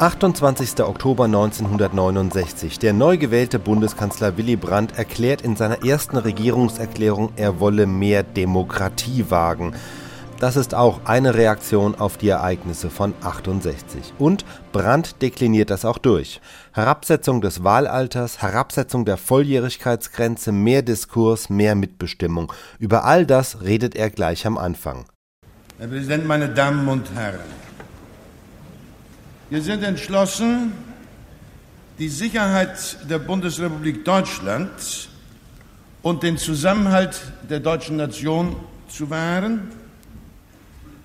[0.00, 0.80] 28.
[0.84, 2.78] Oktober 1969.
[2.78, 9.24] Der neu gewählte Bundeskanzler Willy Brandt erklärt in seiner ersten Regierungserklärung, er wolle mehr Demokratie
[9.28, 9.74] wagen.
[10.38, 14.14] Das ist auch eine Reaktion auf die Ereignisse von 68.
[14.20, 16.40] Und Brandt dekliniert das auch durch.
[16.72, 22.52] Herabsetzung des Wahlalters, Herabsetzung der Volljährigkeitsgrenze, mehr Diskurs, mehr Mitbestimmung.
[22.78, 25.06] Über all das redet er gleich am Anfang.
[25.76, 27.67] Herr Präsident, meine Damen und Herren.
[29.50, 30.72] Wir sind entschlossen,
[31.98, 35.08] die Sicherheit der Bundesrepublik Deutschland
[36.02, 37.18] und den Zusammenhalt
[37.48, 38.56] der deutschen Nation
[38.90, 39.70] zu wahren,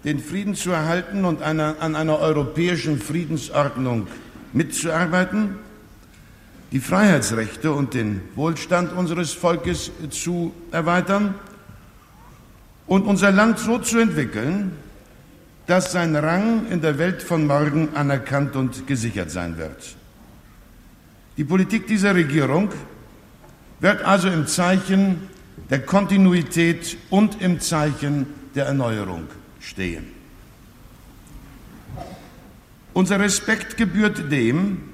[0.04, 4.08] den Frieden zu erhalten und einer, an einer europäischen Friedensordnung
[4.52, 5.56] mitzuarbeiten,
[6.74, 11.34] die Freiheitsrechte und den Wohlstand unseres Volkes zu erweitern
[12.88, 14.74] und unser Land so zu entwickeln,
[15.68, 19.96] dass sein Rang in der Welt von morgen anerkannt und gesichert sein wird.
[21.38, 22.70] Die Politik dieser Regierung
[23.80, 25.30] wird also im Zeichen
[25.70, 29.28] der Kontinuität und im Zeichen der Erneuerung
[29.60, 30.06] stehen.
[32.94, 34.90] Unser Respekt gebührt dem,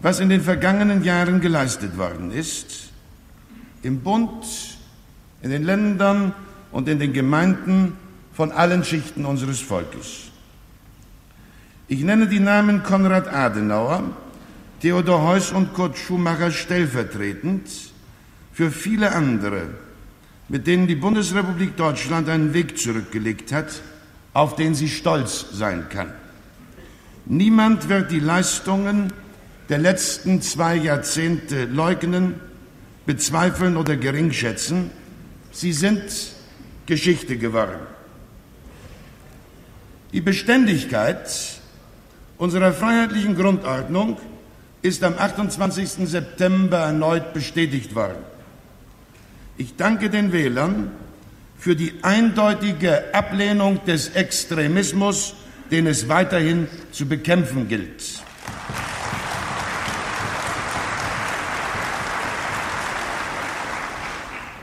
[0.00, 2.90] was in den vergangenen Jahren geleistet worden ist,
[3.82, 4.44] im Bund,
[5.42, 6.32] in den Ländern
[6.70, 7.96] und in den Gemeinden
[8.32, 10.30] von allen Schichten unseres Volkes.
[11.88, 14.02] Ich nenne die Namen Konrad Adenauer,
[14.80, 17.68] Theodor Heuss und Kurt Schumacher stellvertretend
[18.52, 19.68] für viele andere,
[20.48, 23.82] mit denen die Bundesrepublik Deutschland einen Weg zurückgelegt hat,
[24.32, 26.12] auf den sie stolz sein kann.
[27.26, 29.12] Niemand wird die Leistungen
[29.68, 32.34] der letzten zwei Jahrzehnte leugnen,
[33.06, 34.90] bezweifeln oder geringschätzen.
[35.52, 36.02] Sie sind
[36.86, 37.78] Geschichte geworden.
[40.12, 41.30] Die Beständigkeit
[42.36, 44.18] unserer freiheitlichen Grundordnung
[44.82, 46.06] ist am 28.
[46.06, 48.18] September erneut bestätigt worden.
[49.56, 50.90] Ich danke den Wählern
[51.56, 55.34] für die eindeutige Ablehnung des Extremismus,
[55.70, 58.20] den es weiterhin zu bekämpfen gilt.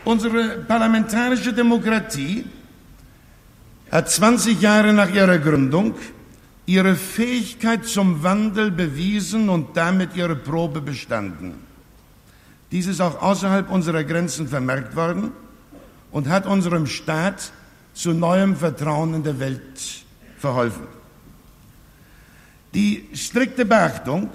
[0.06, 2.46] Unsere parlamentarische Demokratie
[3.92, 5.96] hat 20 Jahre nach ihrer Gründung
[6.66, 11.56] ihre Fähigkeit zum Wandel bewiesen und damit ihre Probe bestanden.
[12.72, 15.32] Dies ist auch außerhalb unserer Grenzen vermerkt worden
[16.12, 17.52] und hat unserem Staat
[17.96, 20.06] zu neuem Vertrauen in der Welt
[20.38, 20.88] verholfen.
[22.76, 24.30] Die strikte Beachtung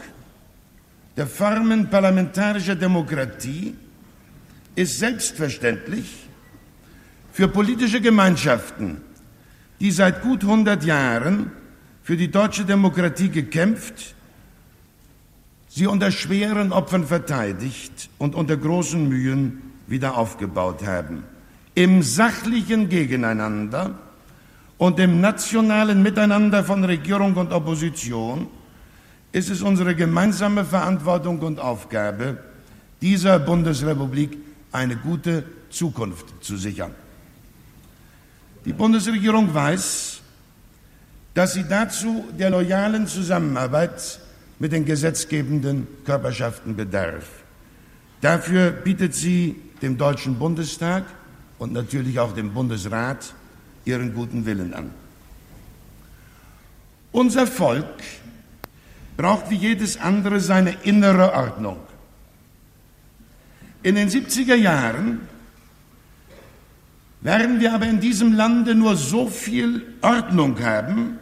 [1.17, 3.77] der Formen parlamentarischer Demokratie
[4.75, 6.27] ist selbstverständlich
[7.33, 9.01] für politische Gemeinschaften
[9.81, 11.51] die seit gut 100 Jahren
[12.03, 14.15] für die deutsche Demokratie gekämpft,
[15.69, 21.25] sie unter schweren Opfern verteidigt und unter großen Mühen wieder aufgebaut haben.
[21.75, 23.99] Im sachlichen Gegeneinander
[24.79, 28.47] und im nationalen Miteinander von Regierung und Opposition
[29.33, 32.39] ist es unsere gemeinsame Verantwortung und Aufgabe,
[33.03, 34.39] dieser Bundesrepublik
[34.71, 36.95] eine gute Zukunft zu sichern.
[38.65, 40.21] Die Bundesregierung weiß,
[41.35, 44.21] dass sie dazu der loyalen Zusammenarbeit
[44.59, 47.27] mit den gesetzgebenden Körperschaften bedarf.
[48.21, 51.05] Dafür bietet sie dem Deutschen Bundestag
[51.59, 53.35] und natürlich auch dem Bundesrat
[53.85, 54.91] ihren guten Willen an.
[57.13, 58.03] Unser Volk
[59.17, 61.79] braucht wie jedes andere seine innere Ordnung.
[63.83, 65.21] In den 70er Jahren
[67.25, 71.19] werden wir aber in diesem Lande nur so viel Ordnung haben,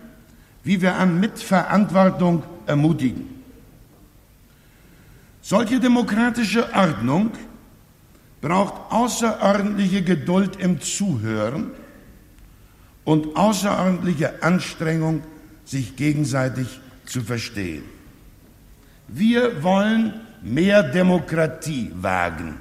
[0.65, 3.29] wie wir an Mitverantwortung ermutigen.
[5.41, 7.31] Solche demokratische Ordnung
[8.41, 11.71] braucht außerordentliche Geduld im Zuhören
[13.05, 15.23] und außerordentliche Anstrengung,
[15.65, 17.85] sich gegenseitig zu verstehen.
[19.07, 22.59] Wir wollen mehr Demokratie wagen.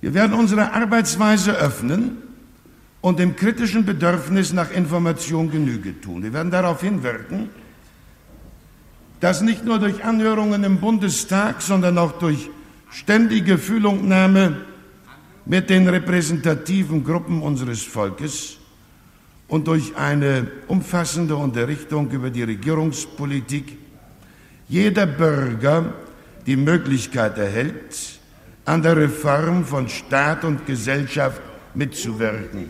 [0.00, 2.18] Wir werden unsere Arbeitsweise öffnen
[3.00, 6.22] und dem kritischen Bedürfnis nach Information Genüge tun.
[6.22, 7.48] Wir werden darauf hinwirken,
[9.20, 12.50] dass nicht nur durch Anhörungen im Bundestag, sondern auch durch
[12.90, 14.56] ständige Fühlungnahme
[15.44, 18.56] mit den repräsentativen Gruppen unseres Volkes
[19.48, 23.78] und durch eine umfassende Unterrichtung über die Regierungspolitik
[24.68, 25.94] jeder Bürger
[26.46, 28.15] die Möglichkeit erhält,
[28.66, 31.40] an der Reform von Staat und Gesellschaft
[31.74, 32.68] mitzuwirken.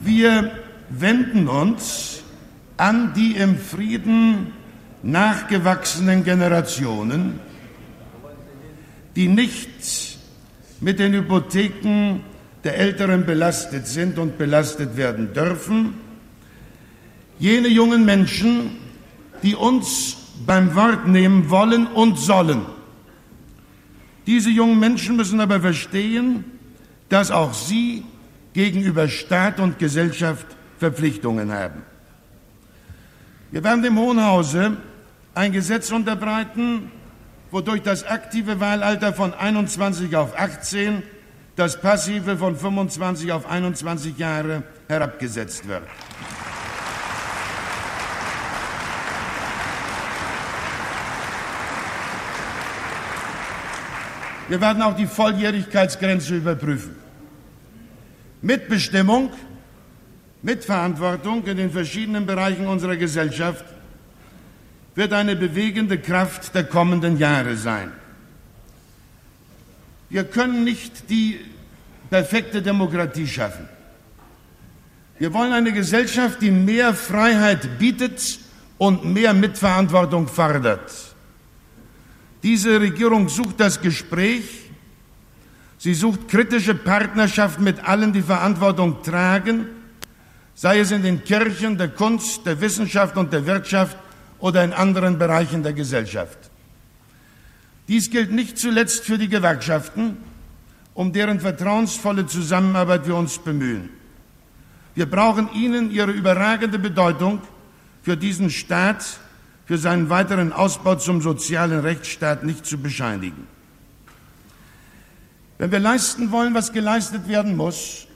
[0.00, 0.50] Wir
[0.90, 2.22] wenden uns
[2.76, 4.52] an die im Frieden
[5.02, 7.40] nachgewachsenen Generationen,
[9.16, 10.18] die nicht
[10.80, 12.20] mit den Hypotheken
[12.64, 15.94] der Älteren belastet sind und belastet werden dürfen,
[17.38, 18.76] jene jungen Menschen,
[19.42, 22.66] die uns beim Wort nehmen wollen und sollen.
[24.26, 26.44] Diese jungen Menschen müssen aber verstehen,
[27.08, 28.04] dass auch sie
[28.52, 30.46] gegenüber Staat und Gesellschaft
[30.78, 31.82] Verpflichtungen haben.
[33.50, 34.76] Wir werden dem Hohen Hause
[35.34, 36.90] ein Gesetz unterbreiten,
[37.50, 41.02] wodurch das aktive Wahlalter von 21 auf 18,
[41.56, 45.82] das passive von 25 auf 21 Jahre herabgesetzt wird.
[54.48, 56.96] Wir werden auch die Volljährigkeitsgrenze überprüfen.
[58.42, 59.30] Mitbestimmung,
[60.42, 63.64] Mitverantwortung in den verschiedenen Bereichen unserer Gesellschaft
[64.94, 67.90] wird eine bewegende Kraft der kommenden Jahre sein.
[70.10, 71.40] Wir können nicht die
[72.10, 73.68] perfekte Demokratie schaffen.
[75.18, 78.38] Wir wollen eine Gesellschaft, die mehr Freiheit bietet
[78.78, 81.13] und mehr Mitverantwortung fordert.
[82.44, 84.44] Diese Regierung sucht das Gespräch,
[85.78, 89.64] sie sucht kritische Partnerschaft mit allen, die Verantwortung tragen,
[90.54, 93.96] sei es in den Kirchen, der Kunst, der Wissenschaft und der Wirtschaft
[94.40, 96.36] oder in anderen Bereichen der Gesellschaft.
[97.88, 100.18] Dies gilt nicht zuletzt für die Gewerkschaften,
[100.92, 103.88] um deren vertrauensvolle Zusammenarbeit wir uns bemühen.
[104.94, 107.40] Wir brauchen ihnen ihre überragende Bedeutung
[108.02, 109.18] für diesen Staat,
[109.66, 113.46] für seinen weiteren Ausbau zum sozialen Rechtsstaat nicht zu bescheinigen.
[115.58, 118.06] Wenn wir leisten wollen, was geleistet werden muss,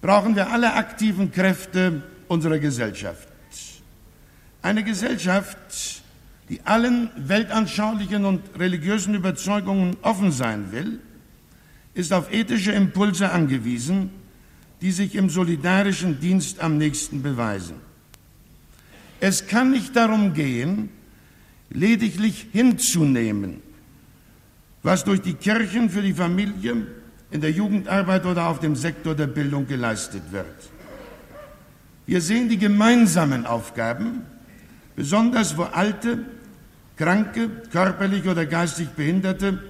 [0.00, 3.28] brauchen wir alle aktiven Kräfte unserer Gesellschaft.
[4.60, 6.02] Eine Gesellschaft,
[6.48, 11.00] die allen weltanschaulichen und religiösen Überzeugungen offen sein will,
[11.94, 14.10] ist auf ethische Impulse angewiesen,
[14.80, 17.91] die sich im solidarischen Dienst am nächsten beweisen.
[19.22, 20.88] Es kann nicht darum gehen,
[21.70, 23.62] lediglich hinzunehmen,
[24.82, 26.88] was durch die Kirchen für die Familie,
[27.30, 30.70] in der Jugendarbeit oder auf dem Sektor der Bildung geleistet wird.
[32.04, 34.22] Wir sehen die gemeinsamen Aufgaben,
[34.96, 36.18] besonders wo alte,
[36.96, 39.62] kranke, körperlich oder geistig Behinderte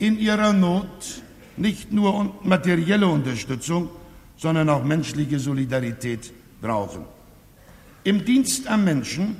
[0.00, 1.22] in ihrer Not
[1.56, 3.90] nicht nur materielle Unterstützung,
[4.36, 7.04] sondern auch menschliche Solidarität brauchen.
[8.04, 9.36] Im Dienst am Menschen,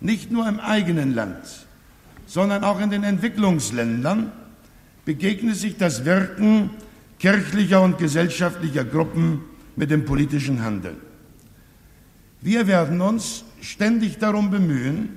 [0.00, 1.66] nicht nur im eigenen Land,
[2.26, 4.32] sondern auch in den Entwicklungsländern,
[5.04, 6.70] begegnet sich das Wirken
[7.18, 9.42] kirchlicher und gesellschaftlicher Gruppen
[9.76, 10.96] mit dem politischen Handeln.
[12.40, 15.10] Wir werden uns ständig darum bemühen,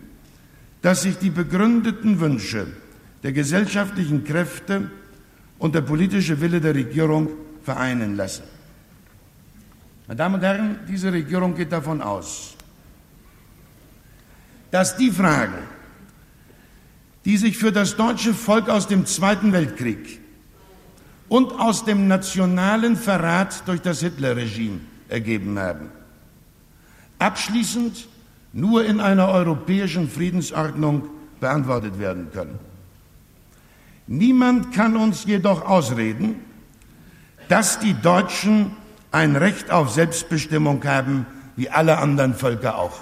[0.81, 2.67] dass sich die begründeten Wünsche
[3.23, 4.91] der gesellschaftlichen Kräfte
[5.57, 7.29] und der politische Wille der Regierung
[7.63, 8.43] vereinen lassen.
[10.07, 12.54] Meine Damen und Herren, diese Regierung geht davon aus,
[14.75, 15.63] dass die Fragen,
[17.23, 20.19] die sich für das deutsche Volk aus dem Zweiten Weltkrieg
[21.29, 25.91] und aus dem nationalen Verrat durch das Hitlerregime ergeben haben,
[27.19, 28.09] abschließend
[28.51, 31.07] nur in einer europäischen Friedensordnung
[31.39, 32.59] beantwortet werden können.
[34.07, 36.35] Niemand kann uns jedoch ausreden,
[37.47, 38.71] dass die Deutschen
[39.13, 42.99] ein Recht auf Selbstbestimmung haben, wie alle anderen Völker auch.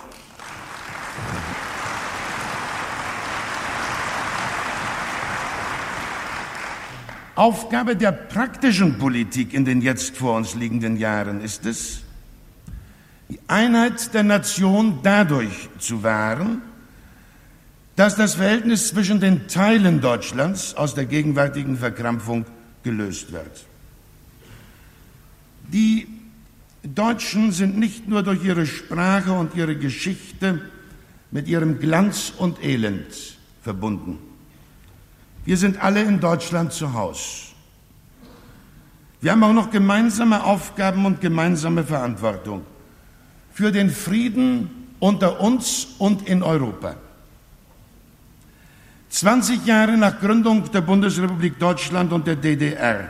[7.36, 12.02] Aufgabe der praktischen Politik in den jetzt vor uns liegenden Jahren ist es,
[13.30, 16.62] die Einheit der Nation dadurch zu wahren,
[17.96, 22.46] dass das Verhältnis zwischen den Teilen Deutschlands aus der gegenwärtigen Verkrampfung
[22.84, 23.66] gelöst wird.
[25.72, 26.08] Die
[26.84, 30.62] Deutschen sind nicht nur durch ihre Sprache und ihre Geschichte
[31.32, 34.20] mit ihrem Glanz und Elend verbunden.
[35.46, 37.54] Wir sind alle in Deutschland zu Hause.
[39.20, 42.64] Wir haben auch noch gemeinsame Aufgaben und gemeinsame Verantwortung
[43.52, 44.70] für den Frieden
[45.00, 46.96] unter uns und in Europa.
[49.10, 53.10] 20 Jahre nach Gründung der Bundesrepublik Deutschland und der DDR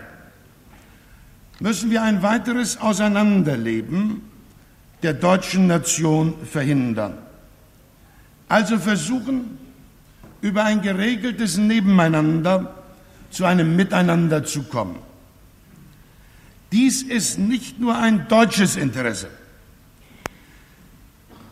[1.60, 4.22] müssen wir ein weiteres Auseinanderleben
[5.02, 7.18] der deutschen Nation verhindern.
[8.50, 9.58] Also versuchen,
[10.44, 12.76] über ein geregeltes Nebeneinander
[13.32, 15.00] zu einem Miteinander zu kommen.
[16.72, 19.30] Dies ist nicht nur ein deutsches Interesse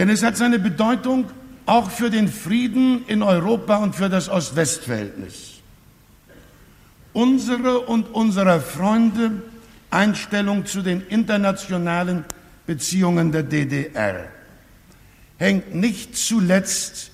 [0.02, 1.30] Denn es hat seine Bedeutung
[1.68, 5.60] auch für den Frieden in Europa und für das Ost-West-Verhältnis.
[7.14, 9.44] Unsere und unserer Freunde
[9.92, 12.26] Einstellung zu den internationalen
[12.66, 14.26] Beziehungen der DDR
[15.38, 17.11] hängt nicht zuletzt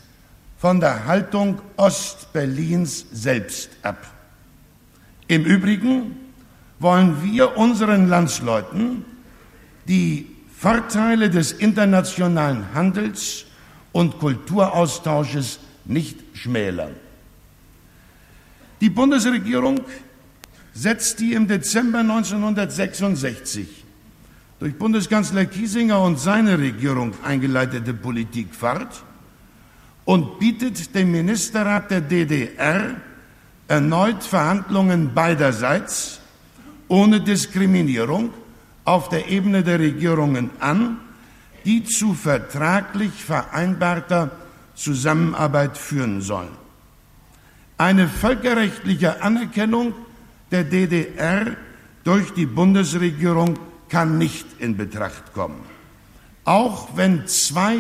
[0.58, 4.14] von der Haltung Ostberlins selbst ab.
[5.28, 6.16] Im Übrigen
[6.80, 9.06] wollen wir unseren Landsleuten
[9.88, 13.46] die Vorteile des internationalen Handels
[13.92, 16.96] und Kulturaustausches nicht schmälern.
[18.82, 19.82] Die Bundesregierung
[20.74, 23.68] setzt die im Dezember 1966
[24.60, 29.04] durch Bundeskanzler Kiesinger und seine Regierung eingeleitete Politik fort
[30.08, 32.96] und bietet dem Ministerrat der DDR
[33.68, 36.22] erneut Verhandlungen beiderseits
[36.88, 38.30] ohne Diskriminierung
[38.86, 41.02] auf der Ebene der Regierungen an,
[41.66, 44.32] die zu vertraglich vereinbarter
[44.76, 46.56] Zusammenarbeit führen sollen.
[47.78, 49.94] Eine völkerrechtliche Anerkennung
[50.52, 51.58] der DDR
[52.06, 53.60] durch die Bundesregierung
[53.90, 55.60] kann nicht in Betracht kommen.
[56.46, 57.80] Auch wenn zwei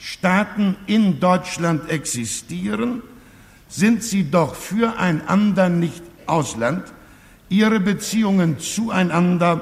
[0.00, 3.02] Staaten in Deutschland existieren,
[3.68, 6.84] sind sie doch füreinander nicht Ausland.
[7.50, 9.60] Ihre Beziehungen zueinander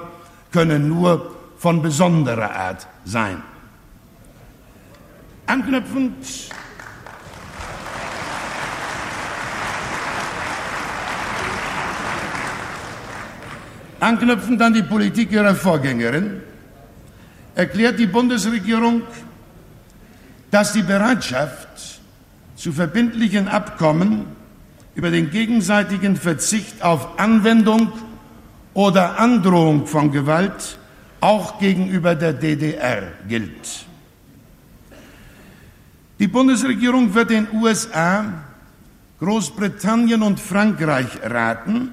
[0.53, 3.43] können nur von besonderer Art sein.
[5.47, 6.15] Anknüpfend
[14.01, 16.43] Anknüpfend an die Politik ihrer Vorgängerin
[17.57, 19.03] erklärt die Bundesregierung,
[20.51, 22.01] dass die Bereitschaft
[22.57, 24.27] zu verbindlichen Abkommen
[24.95, 27.93] über den gegenseitigen Verzicht auf Anwendung
[28.75, 30.79] oder Androhung von Gewalt
[31.21, 33.87] auch gegenüber der DDR gilt.
[36.19, 38.25] Die Bundesregierung wird den USA,
[39.21, 41.93] Großbritannien und Frankreich raten,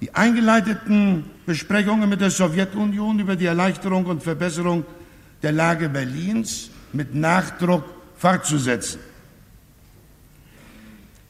[0.00, 4.84] die eingeleiteten Besprechungen mit der Sowjetunion über die Erleichterung und Verbesserung
[5.40, 7.84] der Lage Berlins mit Nachdruck
[8.16, 9.00] fortzusetzen.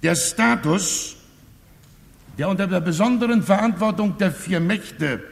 [0.02, 1.16] Der Status
[2.38, 5.22] der unter der besonderen Verantwortung der vier Mächte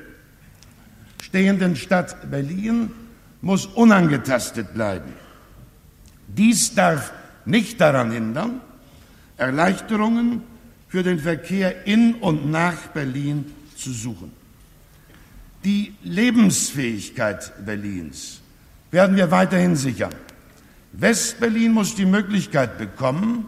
[1.23, 2.91] stehenden Stadt Berlin
[3.41, 5.13] muss unangetastet bleiben.
[6.29, 7.13] Dies darf
[7.45, 8.61] nicht daran hindern,
[9.37, 10.43] Erleichterungen
[10.89, 13.47] für den Verkehr in und nach Berlin
[13.77, 14.33] zu suchen.
[15.65, 18.41] Die Lebensfähigkeit Berlins
[18.91, 20.15] werden wir weiterhin sichern.
[20.93, 23.47] Westberlin muss die Möglichkeit bekommen,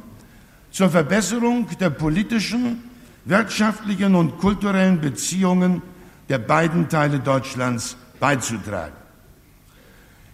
[0.71, 2.91] zur Verbesserung der politischen,
[3.25, 5.83] wirtschaftlichen und kulturellen Beziehungen
[6.29, 8.97] der beiden Teile Deutschlands beizutragen.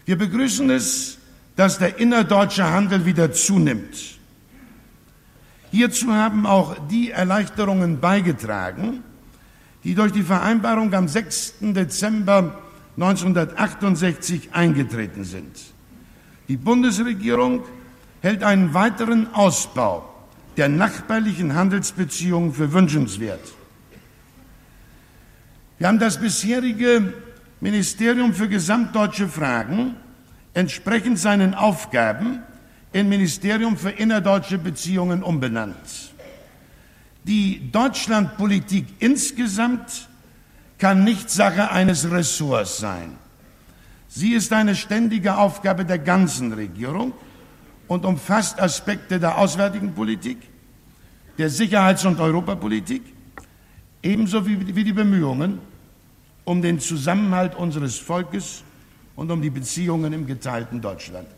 [0.04, 1.18] Wir begrüßen es,
[1.56, 4.18] dass der innerdeutsche Handel wieder zunimmt.
[5.70, 9.02] Hierzu haben auch die Erleichterungen beigetragen,
[9.84, 11.54] die durch die Vereinbarung am 6.
[11.60, 12.58] Dezember
[13.00, 15.56] 1968 eingetreten sind.
[16.48, 17.62] Die Bundesregierung
[18.22, 20.12] hält einen weiteren Ausbau
[20.56, 23.52] der nachbarlichen Handelsbeziehungen für wünschenswert.
[25.78, 27.14] Wir haben das bisherige
[27.60, 29.94] Ministerium für gesamtdeutsche Fragen
[30.54, 32.40] entsprechend seinen Aufgaben
[32.92, 36.12] in Ministerium für innerdeutsche Beziehungen umbenannt.
[37.22, 40.07] Die Deutschlandpolitik insgesamt
[40.78, 43.16] kann nicht Sache eines Ressorts sein.
[44.08, 47.12] Sie ist eine ständige Aufgabe der ganzen Regierung
[47.88, 50.38] und umfasst Aspekte der auswärtigen Politik,
[51.36, 53.02] der Sicherheits- und Europapolitik,
[54.02, 55.58] ebenso wie, die Bemühungen
[56.44, 58.62] um den Zusammenhalt unseres Volkes
[59.16, 61.28] und um die Beziehungen im geteilten Deutschland.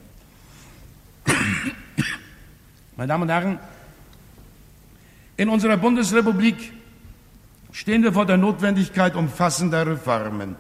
[2.97, 3.59] Meine Damen und Herren,
[5.37, 6.73] in unserer Bundesrepublik
[7.73, 10.57] stehen wir vor der Notwendigkeit umfassender Reformen.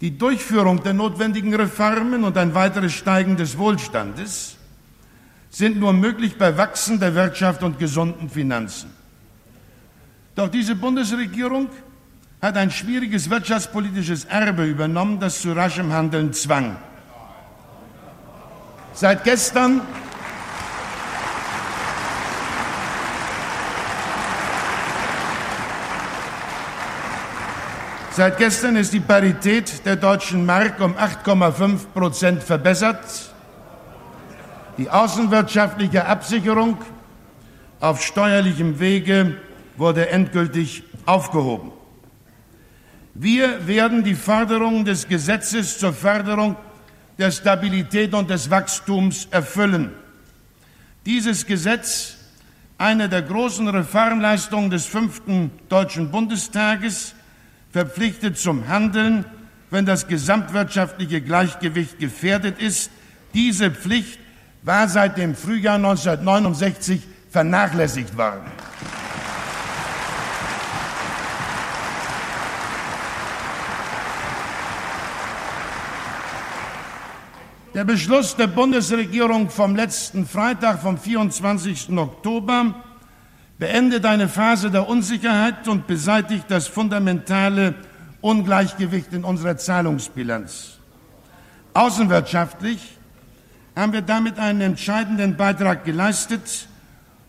[0.00, 4.56] Die Durchführung der notwendigen Reformen und ein weiteres Steigen des Wohlstandes
[5.50, 8.90] sind nur möglich bei wachsender Wirtschaft und gesunden Finanzen.
[10.34, 11.68] Doch diese Bundesregierung
[12.42, 16.76] hat ein schwieriges wirtschaftspolitisches Erbe übernommen, das zu raschem Handeln zwang.
[18.92, 19.80] Seit gestern
[28.16, 33.04] Seit gestern ist die Parität der deutschen Mark um 8,5 Prozent verbessert.
[34.78, 36.78] Die außenwirtschaftliche Absicherung
[37.80, 39.38] auf steuerlichem Wege
[39.76, 41.72] wurde endgültig aufgehoben.
[43.14, 46.54] Wir werden die Forderungen des Gesetzes zur Förderung
[47.18, 49.90] der Stabilität und des Wachstums erfüllen.
[51.04, 52.14] Dieses Gesetz,
[52.78, 57.13] eine der großen Reformleistungen des fünften Deutschen Bundestages,
[57.74, 59.24] verpflichtet zum Handeln,
[59.70, 62.88] wenn das gesamtwirtschaftliche Gleichgewicht gefährdet ist.
[63.34, 64.20] Diese Pflicht
[64.62, 68.44] war seit dem Frühjahr 1969 vernachlässigt worden.
[77.74, 81.90] Der Beschluss der Bundesregierung vom letzten Freitag, vom 24.
[81.98, 82.76] Oktober,
[83.58, 87.74] beendet eine Phase der Unsicherheit und beseitigt das fundamentale
[88.20, 90.78] Ungleichgewicht in unserer Zahlungsbilanz.
[91.74, 92.98] Außenwirtschaftlich
[93.76, 96.68] haben wir damit einen entscheidenden Beitrag geleistet,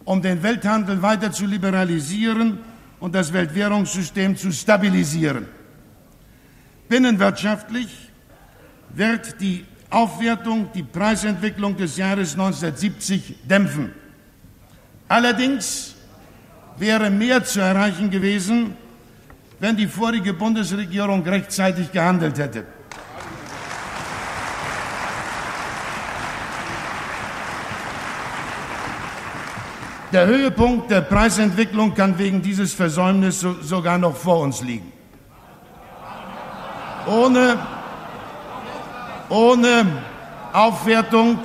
[0.04, 2.60] um den Welthandel weiter zu liberalisieren
[3.00, 5.48] und das Weltwährungssystem zu stabilisieren.
[6.88, 7.90] Binnenwirtschaftlich
[8.94, 13.92] wird die Aufwertung die Preisentwicklung des Jahres 1970 dämpfen.
[15.08, 15.95] Allerdings
[16.78, 18.76] wäre mehr zu erreichen gewesen,
[19.60, 22.66] wenn die vorige Bundesregierung rechtzeitig gehandelt hätte.
[30.12, 34.92] Der Höhepunkt der Preisentwicklung kann wegen dieses Versäumnisses sogar noch vor uns liegen.
[37.08, 37.58] Ohne
[39.30, 39.86] ohne
[40.54, 41.40] Aufwertung,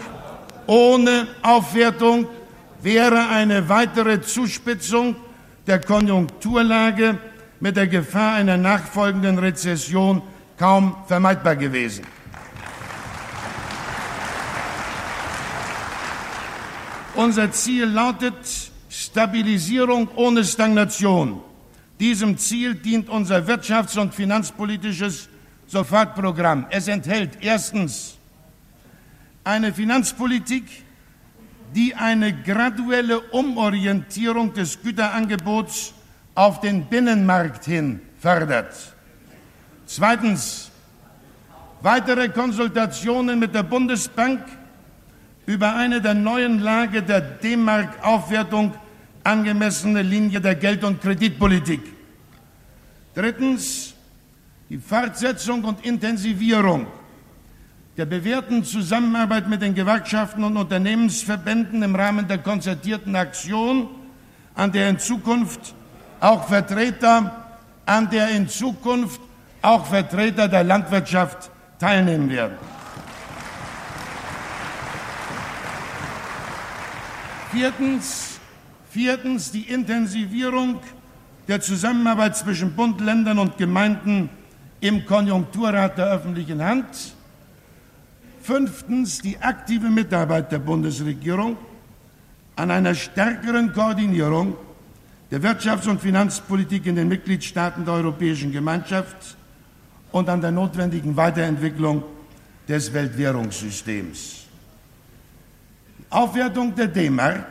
[0.67, 2.27] ohne Aufwertung
[2.83, 5.17] wäre eine weitere Zuspitzung
[5.67, 7.19] der Konjunkturlage
[7.61, 10.23] mit der Gefahr einer nachfolgenden Rezession
[10.59, 12.05] kaum vermeidbar gewesen.
[17.15, 18.35] Unser Ziel lautet
[18.89, 21.43] Stabilisierung ohne Stagnation.
[21.99, 25.29] Diesem Ziel dient unser wirtschafts- und finanzpolitisches
[25.67, 26.67] Sofortprogramm.
[26.71, 28.17] Es enthält erstens
[29.45, 30.65] eine Finanzpolitik,
[31.75, 35.95] die eine graduelle Umorientierung des Güterangebots
[36.35, 38.75] auf den Binnenmarkt hin fördert.
[39.87, 40.71] Zweitens
[41.81, 44.41] weitere Konsultationen mit der Bundesbank
[45.47, 48.75] über eine der neuen Lage der D-Mark-Aufwertung
[49.25, 51.83] angemessene Linie der Geld- und Kreditpolitik.
[53.15, 53.95] Drittens
[54.69, 56.87] die Fortsetzung und Intensivierung
[58.01, 63.89] der bewährten Zusammenarbeit mit den Gewerkschaften und Unternehmensverbänden im Rahmen der konzertierten Aktion,
[64.55, 65.75] an der in Zukunft
[66.19, 67.53] auch Vertreter,
[67.85, 69.21] an der in Zukunft
[69.61, 72.57] auch Vertreter der Landwirtschaft teilnehmen werden.
[77.53, 78.41] Viertens,
[78.89, 80.81] viertens die Intensivierung
[81.49, 84.31] der Zusammenarbeit zwischen Bund, Ländern und Gemeinden
[84.81, 87.20] im Konjunkturrat der öffentlichen Hand.
[88.51, 91.57] Fünftens die aktive Mitarbeit der Bundesregierung
[92.57, 94.57] an einer stärkeren Koordinierung
[95.31, 99.37] der Wirtschafts- und Finanzpolitik in den Mitgliedstaaten der Europäischen Gemeinschaft
[100.11, 102.03] und an der notwendigen Weiterentwicklung
[102.69, 104.47] des Weltwährungssystems.
[106.01, 107.47] Die Aufwertung der D-Mark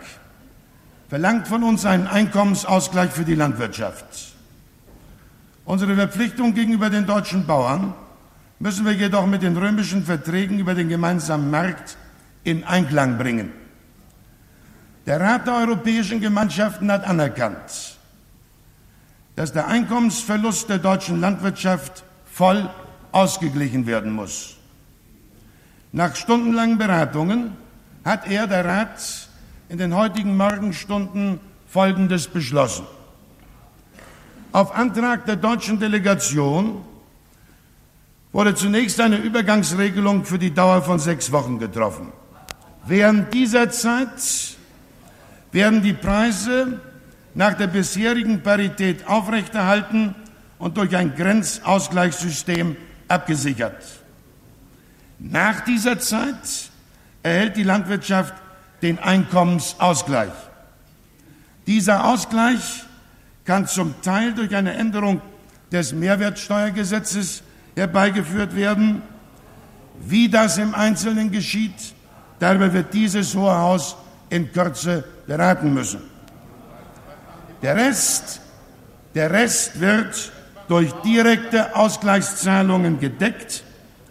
[1.07, 4.33] verlangt von uns einen Einkommensausgleich für die Landwirtschaft.
[5.63, 7.93] Unsere Verpflichtung gegenüber den deutschen Bauern
[8.59, 11.97] müssen wir jedoch mit den römischen Verträgen über den gemeinsamen Markt
[12.43, 13.51] in Einklang bringen.
[15.05, 17.97] Der Rat der europäischen Gemeinschaften hat anerkannt,
[19.35, 22.69] dass der Einkommensverlust der deutschen Landwirtschaft voll
[23.11, 24.57] ausgeglichen werden muss.
[25.91, 27.53] Nach stundenlangen Beratungen
[28.05, 29.29] hat er, der Rat,
[29.69, 32.85] in den heutigen Morgenstunden Folgendes beschlossen.
[34.51, 36.83] Auf Antrag der deutschen Delegation
[38.31, 42.11] wurde zunächst eine Übergangsregelung für die Dauer von sechs Wochen getroffen.
[42.85, 44.57] Während dieser Zeit
[45.51, 46.79] werden die Preise
[47.33, 50.15] nach der bisherigen Parität aufrechterhalten
[50.59, 52.75] und durch ein Grenzausgleichssystem
[53.07, 53.83] abgesichert.
[55.19, 56.69] Nach dieser Zeit
[57.23, 58.33] erhält die Landwirtschaft
[58.81, 60.31] den Einkommensausgleich.
[61.67, 62.83] Dieser Ausgleich
[63.45, 65.21] kann zum Teil durch eine Änderung
[65.71, 67.43] des Mehrwertsteuergesetzes
[67.75, 69.01] herbeigeführt werden.
[70.01, 71.93] Wie das im Einzelnen geschieht,
[72.39, 73.95] darüber wird dieses Hohe Haus
[74.29, 76.01] in Kürze beraten müssen.
[77.61, 78.41] Der Rest,
[79.15, 80.31] der Rest wird
[80.67, 83.63] durch direkte Ausgleichszahlungen gedeckt,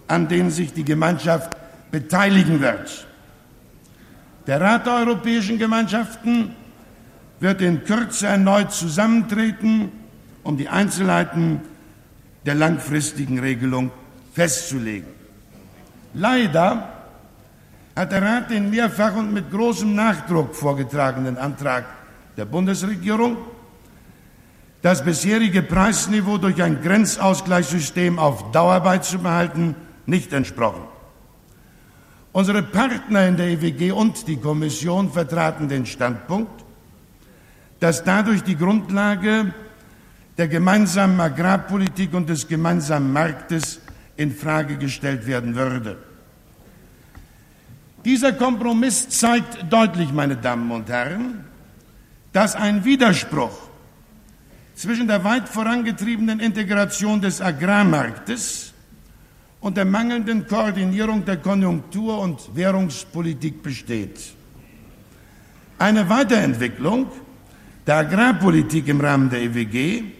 [0.08, 1.56] an denen sich die Gemeinschaft
[1.90, 3.06] beteiligen wird.
[4.46, 6.54] Der Rat der Europäischen Gemeinschaften
[7.40, 9.92] wird in Kürze erneut zusammentreten,
[10.42, 11.60] um die Einzelheiten
[12.44, 13.90] der langfristigen Regelung
[14.32, 15.08] festzulegen.
[16.14, 16.88] Leider
[17.94, 21.84] hat der Rat den mehrfach und mit großem Nachdruck vorgetragenen Antrag
[22.36, 23.36] der Bundesregierung,
[24.82, 29.74] das bisherige Preisniveau durch ein Grenzausgleichssystem auf Dauer beizubehalten,
[30.06, 30.82] nicht entsprochen.
[32.32, 36.64] Unsere Partner in der EWG und die Kommission vertraten den Standpunkt,
[37.80, 39.52] dass dadurch die Grundlage
[40.38, 43.80] der gemeinsamen Agrarpolitik und des gemeinsamen Marktes
[44.16, 45.98] in Frage gestellt werden würde.
[48.04, 51.44] Dieser Kompromiss zeigt deutlich, meine Damen und Herren,
[52.32, 53.68] dass ein Widerspruch
[54.76, 58.72] zwischen der weit vorangetriebenen Integration des Agrarmarktes
[59.60, 64.20] und der mangelnden Koordinierung der Konjunktur- und Währungspolitik besteht.
[65.80, 67.08] Eine Weiterentwicklung
[67.84, 70.17] der Agrarpolitik im Rahmen der EWG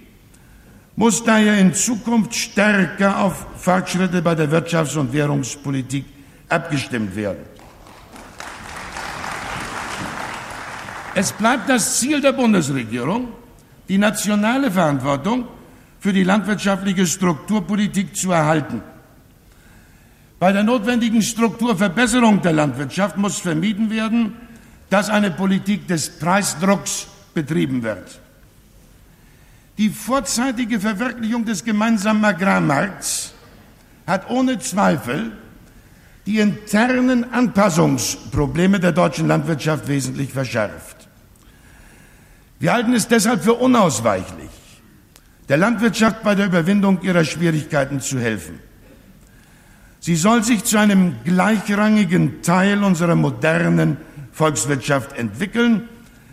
[0.99, 6.05] muss daher in Zukunft stärker auf Fortschritte bei der Wirtschafts- und Währungspolitik
[6.49, 7.45] abgestimmt werden.
[11.15, 13.29] Es bleibt das Ziel der Bundesregierung,
[13.89, 15.47] die nationale Verantwortung
[16.01, 18.83] für die landwirtschaftliche Strukturpolitik zu erhalten.
[20.41, 24.35] Bei der notwendigen Strukturverbesserung der Landwirtschaft muss vermieden werden,
[24.91, 28.21] dass eine Politik des Preisdrucks betrieben wird.
[29.79, 33.33] Die vorzeitige Verwirklichung des gemeinsamen Agrarmarkts
[34.09, 35.31] hat ohne Zweifel
[36.27, 41.09] die internen Anpassungsprobleme der deutschen Landwirtschaft wesentlich verschärft.
[42.59, 44.51] Wir halten es deshalb für unausweichlich,
[45.49, 48.59] der Landwirtschaft bei der Überwindung ihrer Schwierigkeiten zu helfen.
[50.01, 53.97] Sie soll sich zu einem gleichrangigen Teil unserer modernen
[54.33, 55.89] Volkswirtschaft entwickeln,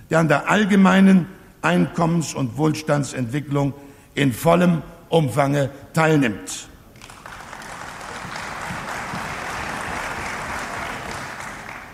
[0.09, 1.27] der an der allgemeinen
[1.65, 3.73] Einkommens- und Wohlstandsentwicklung
[4.13, 6.69] in vollem Umfange teilnimmt.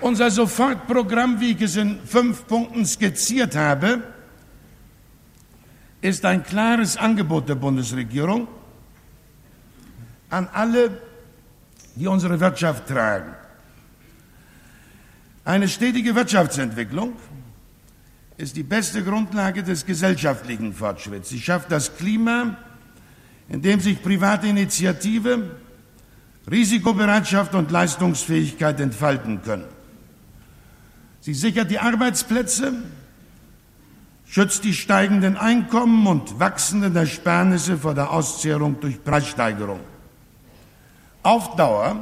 [0.01, 4.03] Unser Sofortprogramm, wie ich es in fünf Punkten skizziert habe,
[6.01, 8.47] ist ein klares Angebot der Bundesregierung
[10.29, 10.99] an alle,
[11.95, 13.36] die unsere Wirtschaft tragen.
[15.45, 17.13] Eine stetige Wirtschaftsentwicklung,
[18.41, 21.30] ist die beste Grundlage des gesellschaftlichen Fortschritts.
[21.30, 22.58] Sie schafft das Klima,
[23.47, 25.58] in dem sich private Initiative,
[26.49, 29.65] Risikobereitschaft und Leistungsfähigkeit entfalten können.
[31.19, 32.82] Sie sichert die Arbeitsplätze,
[34.25, 39.82] schützt die steigenden Einkommen und wachsenden Ersparnisse vor der Auszehrung durch Preissteigerung.
[41.21, 41.95] Auf Dauer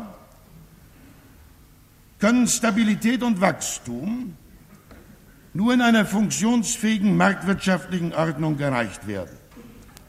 [2.18, 4.36] können Stabilität und Wachstum
[5.54, 9.36] nur in einer funktionsfähigen marktwirtschaftlichen Ordnung erreicht werden.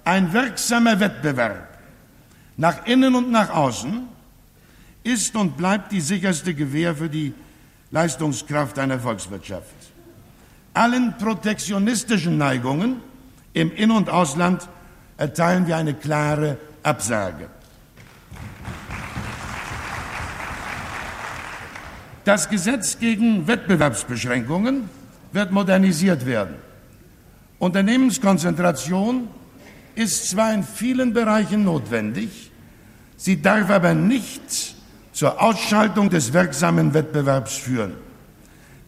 [0.05, 1.79] Ein wirksamer Wettbewerb
[2.57, 4.03] nach innen und nach außen
[5.03, 7.33] ist und bleibt die sicherste Gewähr für die
[7.91, 9.75] Leistungskraft einer Volkswirtschaft.
[10.75, 12.97] Allen protektionistischen Neigungen
[13.55, 14.69] im In- und Ausland
[15.17, 17.49] erteilen wir eine klare Absage.
[22.25, 24.89] Das Gesetz gegen Wettbewerbsbeschränkungen
[25.33, 26.57] wird modernisiert werden.
[27.59, 29.29] Unternehmenskonzentration
[29.95, 32.51] ist zwar in vielen Bereichen notwendig,
[33.17, 34.75] sie darf aber nicht
[35.13, 37.95] zur Ausschaltung des wirksamen Wettbewerbs führen.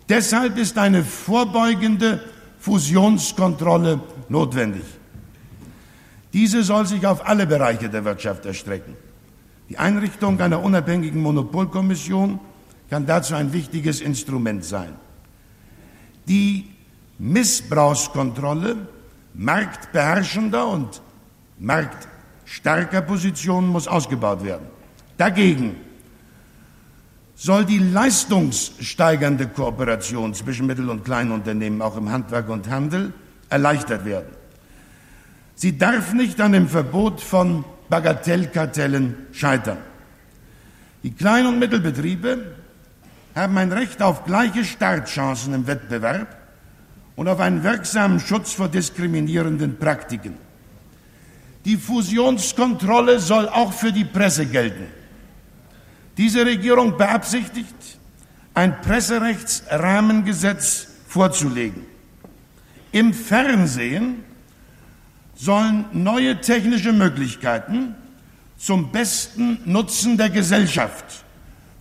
[0.09, 2.21] Deshalb ist eine vorbeugende
[2.59, 4.85] Fusionskontrolle notwendig.
[6.33, 8.97] Diese soll sich auf alle Bereiche der Wirtschaft erstrecken.
[9.69, 12.41] Die Einrichtung einer unabhängigen Monopolkommission
[12.89, 14.95] kann dazu ein wichtiges Instrument sein.
[16.29, 16.67] Die
[17.19, 18.77] Missbrauchskontrolle
[19.35, 21.01] marktbeherrschender und
[21.59, 24.67] marktstarker Positionen muss ausgebaut werden.
[25.17, 25.77] Dagegen
[27.35, 33.13] soll die leistungssteigernde Kooperation zwischen Mittel- und Kleinunternehmen auch im Handwerk und Handel
[33.49, 34.29] erleichtert werden.
[35.55, 39.79] Sie darf nicht an dem Verbot von Bagatellkartellen scheitern.
[41.03, 42.55] Die Klein- und Mittelbetriebe
[43.35, 46.37] haben ein Recht auf gleiche Startchancen im Wettbewerb
[47.17, 50.37] und auf einen wirksamen Schutz vor diskriminierenden Praktiken.
[51.65, 54.89] Die Fusionskontrolle soll auch für die Presse gelten.
[56.17, 57.99] Diese Regierung beabsichtigt,
[58.55, 61.87] ein Presserechtsrahmengesetz vorzulegen.
[62.91, 64.25] Im Fernsehen
[65.35, 67.95] sollen neue technische Möglichkeiten
[68.59, 71.25] zum besten Nutzen der Gesellschaft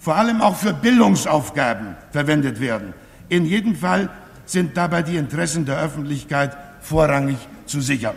[0.01, 2.95] vor allem auch für Bildungsaufgaben verwendet werden.
[3.29, 4.09] In jedem Fall
[4.45, 7.37] sind dabei die Interessen der Öffentlichkeit vorrangig
[7.67, 8.15] zu sichern.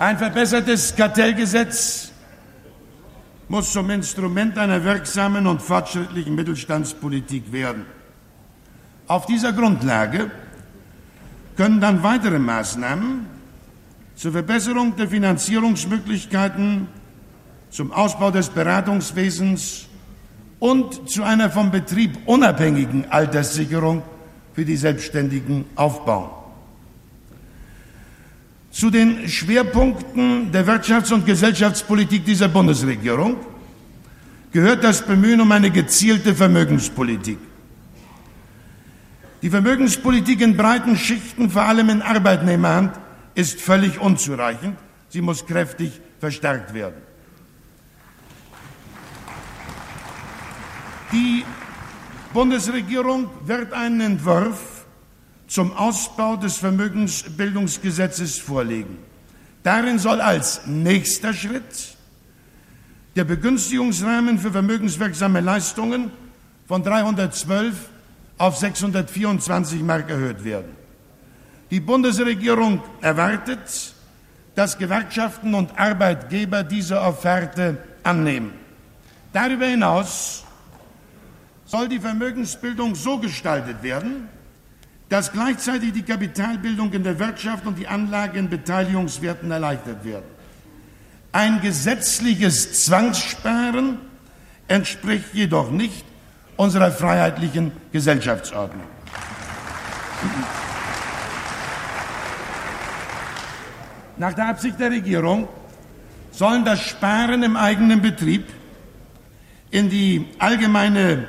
[0.00, 2.10] Ein verbessertes Kartellgesetz
[3.48, 7.86] muss zum Instrument einer wirksamen und fortschrittlichen Mittelstandspolitik werden.
[9.06, 10.28] Auf dieser Grundlage
[11.56, 13.35] können dann weitere Maßnahmen
[14.16, 16.88] zur Verbesserung der Finanzierungsmöglichkeiten,
[17.70, 19.86] zum Ausbau des Beratungswesens
[20.58, 24.02] und zu einer vom Betrieb unabhängigen Alterssicherung
[24.54, 26.30] für die Selbstständigen aufbauen.
[28.70, 33.36] Zu den Schwerpunkten der Wirtschafts- und Gesellschaftspolitik dieser Bundesregierung
[34.50, 37.38] gehört das Bemühen um eine gezielte Vermögenspolitik.
[39.42, 42.98] Die Vermögenspolitik in breiten Schichten, vor allem in Arbeitnehmerhand,
[43.36, 44.76] ist völlig unzureichend.
[45.10, 47.00] Sie muss kräftig verstärkt werden.
[51.12, 51.44] Die
[52.32, 54.86] Bundesregierung wird einen Entwurf
[55.46, 58.98] zum Ausbau des Vermögensbildungsgesetzes vorlegen.
[59.62, 61.96] Darin soll als nächster Schritt
[63.14, 66.10] der Begünstigungsrahmen für vermögenswirksame Leistungen
[66.66, 67.74] von 312
[68.38, 70.75] auf 624 Mark erhöht werden.
[71.70, 73.94] Die Bundesregierung erwartet,
[74.54, 78.52] dass Gewerkschaften und Arbeitgeber diese Offerte annehmen.
[79.32, 80.44] Darüber hinaus
[81.66, 84.28] soll die Vermögensbildung so gestaltet werden,
[85.08, 90.24] dass gleichzeitig die Kapitalbildung in der Wirtschaft und die Anlage in Beteiligungswerten erleichtert werden.
[91.32, 93.98] Ein gesetzliches Zwangssparen
[94.68, 96.04] entspricht jedoch nicht
[96.56, 98.86] unserer freiheitlichen Gesellschaftsordnung.
[104.18, 105.46] Nach der Absicht der Regierung
[106.30, 108.46] sollen das Sparen im eigenen Betrieb
[109.70, 111.28] in die allgemeine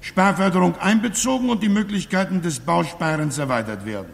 [0.00, 4.12] Sparförderung einbezogen und die Möglichkeiten des Bausparens erweitert werden.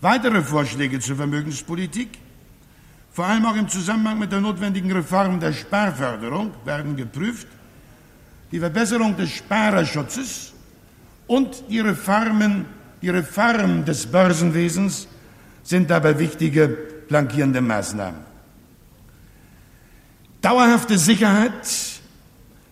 [0.00, 2.18] Weitere Vorschläge zur Vermögenspolitik,
[3.12, 7.48] vor allem auch im Zusammenhang mit der notwendigen Reform der Sparförderung, werden geprüft.
[8.52, 10.54] Die Verbesserung des Sparerschutzes
[11.26, 12.64] und die Reformen,
[13.02, 15.08] die Reform des Börsenwesens
[15.62, 18.20] sind dabei wichtige flankierende Maßnahmen.
[20.40, 21.52] Dauerhafte Sicherheit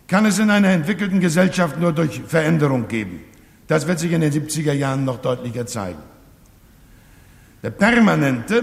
[0.06, 3.20] kann es in einer entwickelten Gesellschaft nur durch Veränderung geben.
[3.66, 5.98] Das wird sich in den 70er Jahren noch deutlicher zeigen.
[7.62, 8.62] Der permanente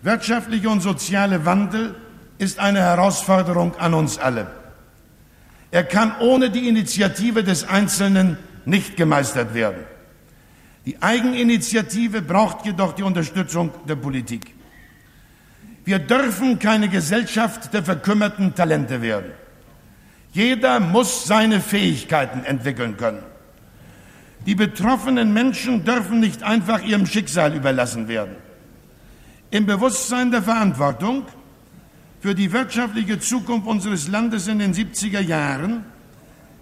[0.00, 1.94] wirtschaftliche und soziale Wandel
[2.38, 4.50] ist eine Herausforderung an uns alle.
[5.70, 9.84] Er kann ohne die Initiative des Einzelnen nicht gemeistert werden.
[10.86, 14.54] Die Eigeninitiative braucht jedoch die Unterstützung der Politik.
[15.84, 19.32] Wir dürfen keine Gesellschaft der verkümmerten Talente werden.
[20.32, 23.22] Jeder muss seine Fähigkeiten entwickeln können.
[24.46, 28.36] Die betroffenen Menschen dürfen nicht einfach ihrem Schicksal überlassen werden.
[29.50, 31.26] Im Bewusstsein der Verantwortung
[32.20, 35.84] für die wirtschaftliche Zukunft unseres Landes in den 70er Jahren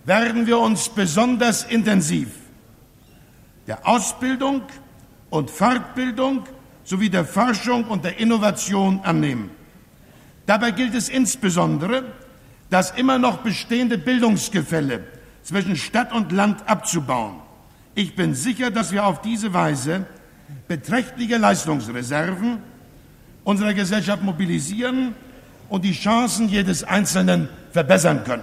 [0.05, 2.29] werden wir uns besonders intensiv
[3.67, 4.63] der Ausbildung
[5.29, 6.45] und Fortbildung
[6.91, 9.51] sowie der Forschung und der Innovation annehmen.
[10.47, 12.03] Dabei gilt es insbesondere,
[12.69, 15.05] das immer noch bestehende Bildungsgefälle
[15.45, 17.37] zwischen Stadt und Land abzubauen.
[17.95, 20.05] Ich bin sicher, dass wir auf diese Weise
[20.67, 22.59] beträchtliche Leistungsreserven
[23.45, 25.15] unserer Gesellschaft mobilisieren
[25.69, 28.43] und die Chancen jedes Einzelnen verbessern können.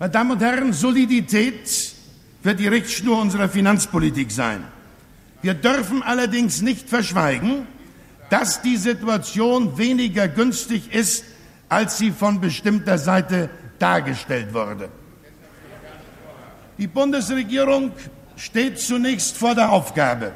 [0.00, 1.92] Meine Damen und Herren, Solidität
[2.44, 4.62] wird die Richtschnur unserer Finanzpolitik sein.
[5.42, 7.66] Wir dürfen allerdings nicht verschweigen,
[8.30, 11.24] dass die Situation weniger günstig ist,
[11.68, 14.88] als sie von bestimmter Seite dargestellt wurde.
[16.78, 17.90] Die Bundesregierung
[18.36, 20.30] steht zunächst vor der Aufgabe,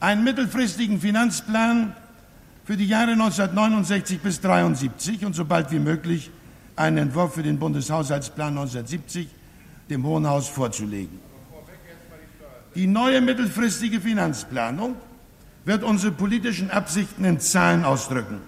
[0.00, 1.96] einen mittelfristigen Finanzplan
[2.66, 6.30] für die Jahre 1969 bis 1973 und so bald wie möglich
[6.76, 9.28] einen Entwurf für den Bundeshaushaltsplan 1970
[9.90, 11.20] dem Hohen Haus vorzulegen.
[12.74, 14.96] Die neue mittelfristige Finanzplanung
[15.64, 18.40] wird unsere politischen Absichten in Zahlen ausdrücken.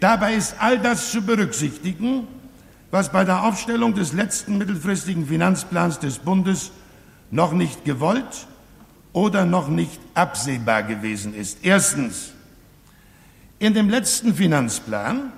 [0.00, 2.26] Dabei ist all das zu berücksichtigen,
[2.90, 6.70] was bei der Aufstellung des letzten mittelfristigen Finanzplans des Bundes
[7.30, 8.46] noch nicht gewollt
[9.12, 11.58] oder noch nicht absehbar gewesen ist.
[11.62, 12.32] Erstens,
[13.58, 15.32] in dem letzten Finanzplan,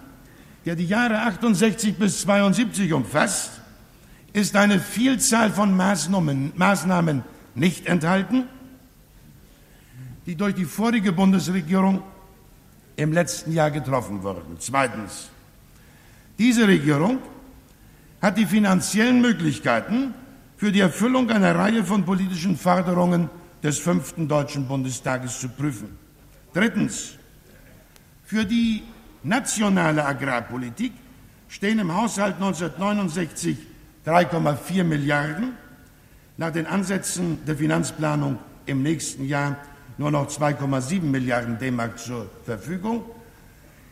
[0.66, 3.60] der die Jahre 68 bis 72 umfasst,
[4.32, 7.22] ist eine Vielzahl von Maßnahmen, Maßnahmen
[7.54, 8.44] nicht enthalten,
[10.26, 12.02] die durch die vorige Bundesregierung
[12.96, 14.56] im letzten Jahr getroffen wurden.
[14.58, 15.28] Zweitens,
[16.36, 17.20] diese Regierung
[18.20, 20.14] hat die finanziellen Möglichkeiten
[20.56, 23.30] für die Erfüllung einer Reihe von politischen Forderungen
[23.62, 25.96] des fünften Deutschen Bundestages zu prüfen.
[26.52, 27.12] Drittens.
[28.24, 28.82] Für die
[29.26, 30.92] nationale Agrarpolitik
[31.48, 33.56] stehen im Haushalt 1969
[34.06, 35.52] 3,4 Milliarden,
[36.36, 39.56] nach den Ansätzen der Finanzplanung im nächsten Jahr
[39.98, 43.04] nur noch 2,7 Milliarden D-Mark zur Verfügung.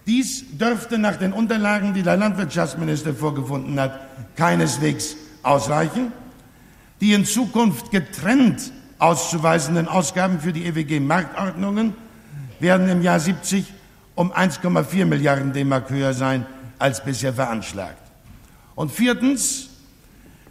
[0.07, 3.99] Dies dürfte nach den Unterlagen, die der Landwirtschaftsminister vorgefunden hat,
[4.37, 6.13] keineswegs ausreichen.
[7.01, 11.95] Die in Zukunft getrennt auszuweisenden Ausgaben für die EWG-Marktordnungen
[12.61, 13.65] werden im Jahr 70
[14.15, 16.47] um 1,4 Milliarden D-Mark höher sein
[16.79, 18.03] als bisher veranschlagt.
[18.75, 19.69] Und viertens,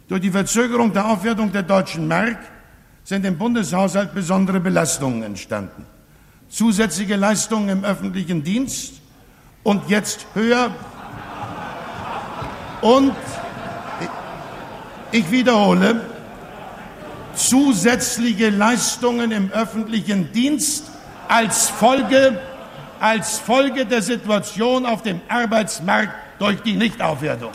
[0.08, 2.38] durch die Verzögerung der Aufwertung der deutschen Mark
[3.04, 5.84] sind im Bundeshaushalt besondere Belastungen entstanden.
[6.48, 9.00] Zusätzliche Leistungen im öffentlichen Dienst
[9.62, 10.70] und jetzt höher
[12.80, 13.14] und
[15.10, 16.00] ich wiederhole,
[17.34, 20.90] zusätzliche Leistungen im öffentlichen Dienst
[21.28, 22.38] als Folge,
[23.04, 27.52] als Folge der Situation auf dem Arbeitsmarkt durch die Nichtaufwertung.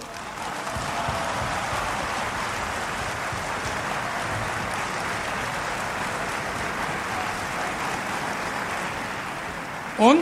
[9.98, 10.20] Und,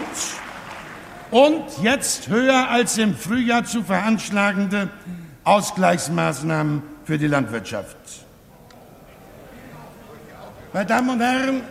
[1.29, 4.87] und jetzt höher als im Frühjahr zu veranschlagende
[5.43, 7.97] Ausgleichsmaßnahmen für die Landwirtschaft.
[10.71, 11.61] Meine Damen und Herren,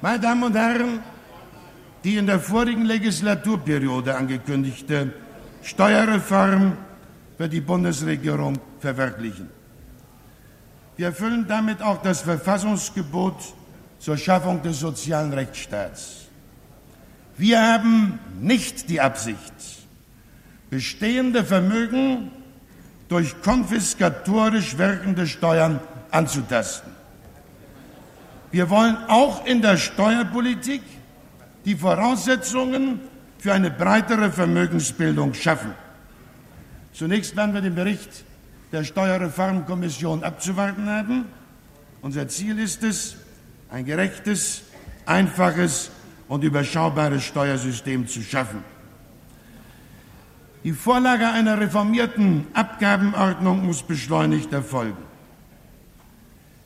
[0.00, 1.09] meine Damen und Herren,
[2.04, 5.12] die in der vorigen Legislaturperiode angekündigte
[5.62, 6.76] Steuerreform
[7.36, 9.48] wird die Bundesregierung verwirklichen.
[10.96, 13.36] Wir erfüllen damit auch das Verfassungsgebot
[13.98, 16.26] zur Schaffung des sozialen Rechtsstaats.
[17.36, 19.54] Wir haben nicht die Absicht,
[20.68, 22.30] bestehende Vermögen
[23.08, 26.92] durch konfiskatorisch wirkende Steuern anzutasten.
[28.50, 30.82] Wir wollen auch in der Steuerpolitik
[31.64, 33.00] die Voraussetzungen
[33.38, 35.74] für eine breitere Vermögensbildung schaffen.
[36.92, 38.24] Zunächst werden wir den Bericht
[38.72, 41.24] der Steuerreformkommission abzuwarten haben.
[42.02, 43.16] Unser Ziel ist es,
[43.70, 44.62] ein gerechtes,
[45.06, 45.90] einfaches
[46.28, 48.62] und überschaubares Steuersystem zu schaffen.
[50.62, 55.02] Die Vorlage einer reformierten Abgabenordnung muss beschleunigt erfolgen.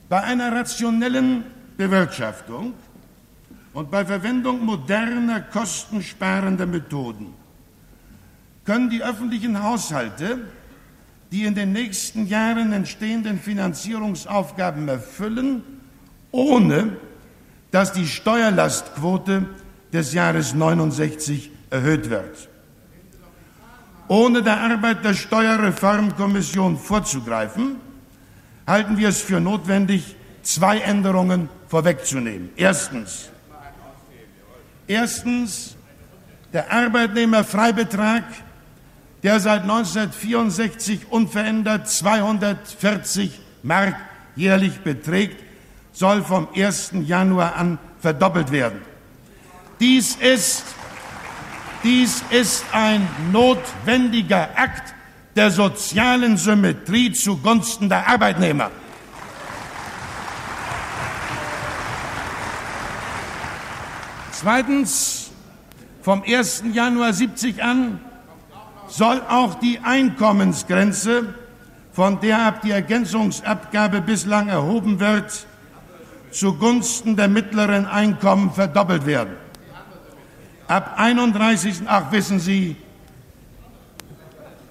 [0.08, 1.44] Bei einer rationellen
[1.76, 2.74] Bewirtschaftung
[3.74, 7.34] und bei Verwendung moderner, kostensparender Methoden
[8.64, 10.40] können die öffentlichen Haushalte
[11.34, 15.64] die in den nächsten Jahren entstehenden Finanzierungsaufgaben erfüllen,
[16.30, 16.96] ohne
[17.72, 19.44] dass die Steuerlastquote
[19.92, 22.48] des Jahres 69 erhöht wird.
[24.06, 27.78] Ohne der Arbeit der Steuerreformkommission vorzugreifen,
[28.64, 32.50] halten wir es für notwendig, zwei Änderungen vorwegzunehmen.
[32.54, 33.30] Erstens,
[34.86, 35.76] erstens
[36.52, 38.24] der Arbeitnehmerfreibetrag,
[39.22, 43.96] der seit 1964 unverändert 240 Mark
[44.36, 45.42] jährlich beträgt,
[45.92, 46.92] soll vom 1.
[47.04, 48.82] Januar an verdoppelt werden.
[49.80, 50.64] Dies ist,
[51.82, 54.94] dies ist ein notwendiger Akt
[55.36, 58.70] der sozialen Symmetrie zugunsten der Arbeitnehmer.
[64.34, 65.30] Zweitens,
[66.02, 66.64] vom 1.
[66.72, 68.00] Januar 70 an
[68.88, 71.34] soll auch die Einkommensgrenze,
[71.92, 75.46] von der ab die Ergänzungsabgabe bislang erhoben wird,
[76.32, 79.34] zugunsten der mittleren Einkommen verdoppelt werden.
[80.66, 81.82] Ab 31.
[81.86, 82.74] Ach, wissen Sie,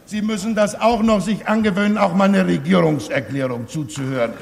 [0.06, 4.34] Sie müssen das auch noch sich angewöhnen, auch mal eine Regierungserklärung zuzuhören.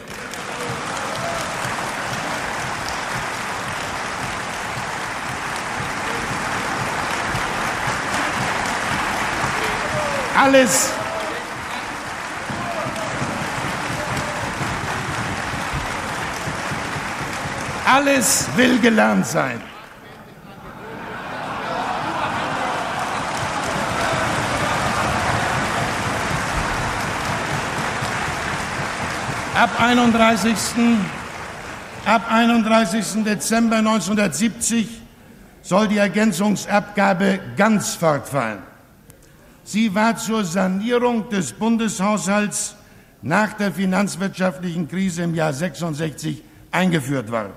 [10.42, 10.90] Alles
[17.86, 19.62] alles will gelernt sein.
[29.54, 30.56] Ab 31.
[32.06, 33.24] Ab 31.
[33.24, 34.88] Dezember 1970
[35.62, 38.71] soll die Ergänzungsabgabe ganz fortfallen.
[39.64, 42.76] Sie war zur Sanierung des Bundeshaushalts
[43.22, 46.42] nach der finanzwirtschaftlichen Krise im Jahr 66
[46.72, 47.54] eingeführt worden.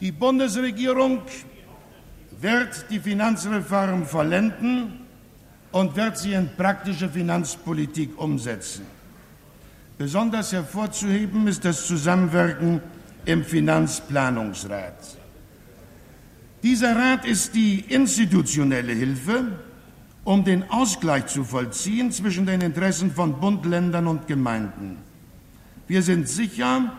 [0.00, 1.22] Die Bundesregierung
[2.40, 5.00] wird die Finanzreform vollenden
[5.72, 8.86] und wird sie in praktische Finanzpolitik umsetzen.
[9.96, 12.80] Besonders hervorzuheben ist das Zusammenwirken
[13.24, 15.16] im Finanzplanungsrat.
[16.62, 19.46] Dieser Rat ist die institutionelle Hilfe,
[20.28, 24.98] um den Ausgleich zu vollziehen zwischen den Interessen von Bund, Ländern und Gemeinden.
[25.86, 26.92] Wir sind sicher,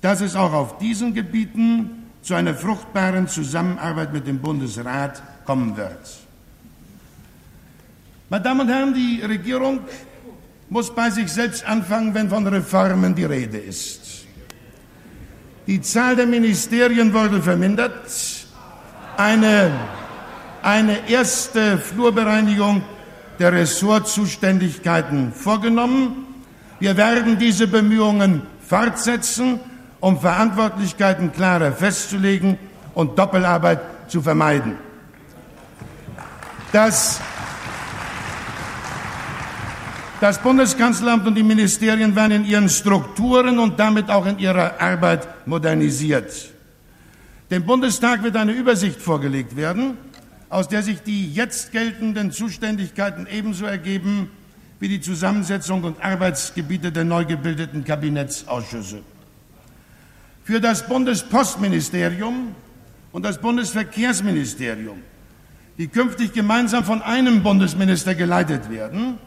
[0.00, 6.20] dass es auch auf diesen Gebieten zu einer fruchtbaren Zusammenarbeit mit dem Bundesrat kommen wird.
[8.28, 9.80] Meine Damen und Herren, die Regierung
[10.68, 14.24] muss bei sich selbst anfangen, wenn von Reformen die Rede ist.
[15.66, 18.08] Die Zahl der Ministerien wurde vermindert.
[19.16, 19.72] Eine,
[20.62, 22.82] eine erste Flurbereinigung
[23.38, 26.26] der Ressortzuständigkeiten vorgenommen.
[26.78, 29.60] Wir werden diese Bemühungen fortsetzen,
[30.00, 32.58] um Verantwortlichkeiten klarer festzulegen
[32.94, 34.76] und Doppelarbeit zu vermeiden.
[36.72, 37.20] Das
[40.20, 45.26] das Bundeskanzleramt und die Ministerien werden in ihren Strukturen und damit auch in ihrer Arbeit
[45.46, 46.50] modernisiert.
[47.50, 49.96] Dem Bundestag wird eine Übersicht vorgelegt werden,
[50.50, 54.30] aus der sich die jetzt geltenden Zuständigkeiten ebenso ergeben
[54.80, 59.02] wie die Zusammensetzung und Arbeitsgebiete der neu gebildeten Kabinettsausschüsse.
[60.42, 62.54] Für das Bundespostministerium
[63.12, 64.98] und das Bundesverkehrsministerium,
[65.78, 69.18] die künftig gemeinsam von einem Bundesminister geleitet werden,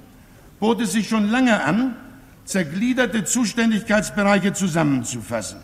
[0.59, 1.95] bot es sich schon lange an,
[2.45, 5.59] zergliederte Zuständigkeitsbereiche zusammenzufassen.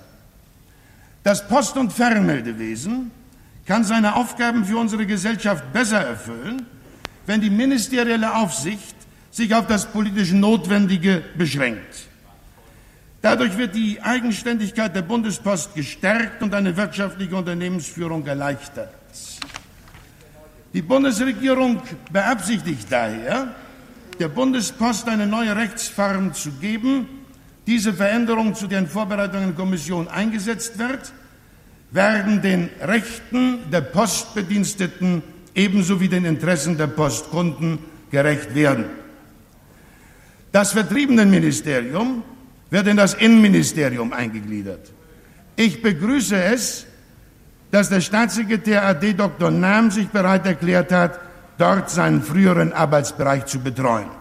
[1.24, 3.12] Das Post- und Fernmeldewesen
[3.70, 6.65] kann seine Aufgaben für unsere Gesellschaft besser erfüllen,
[7.28, 8.95] wenn die ministerielle Aufsicht
[9.30, 12.07] sich auf das politisch Notwendige beschränkt.
[13.22, 18.89] Dadurch wird die Eigenständigkeit der Bundespost gestärkt und eine wirtschaftliche Unternehmensführung erleichtert.
[20.74, 21.80] Die Bundesregierung
[22.11, 23.53] beabsichtigt daher,
[24.17, 27.07] der Bundespost eine neue Rechtsform zu geben.
[27.67, 31.13] Diese Veränderung, zu deren Vorbereitung in der Kommission eingesetzt wird,
[31.91, 35.23] werden den Rechten der Postbediensteten
[35.55, 37.79] ebenso wie den Interessen der Postkunden
[38.11, 38.85] gerecht werden.
[40.51, 42.23] Das Vertriebenenministerium
[42.69, 44.91] wird in das Innenministerium eingegliedert.
[45.55, 46.85] Ich begrüße es,
[47.71, 49.51] dass der Staatssekretär AD Dr.
[49.51, 51.19] Nahm sich bereit erklärt hat,
[51.57, 54.18] dort seinen früheren Arbeitsbereich zu betreuen.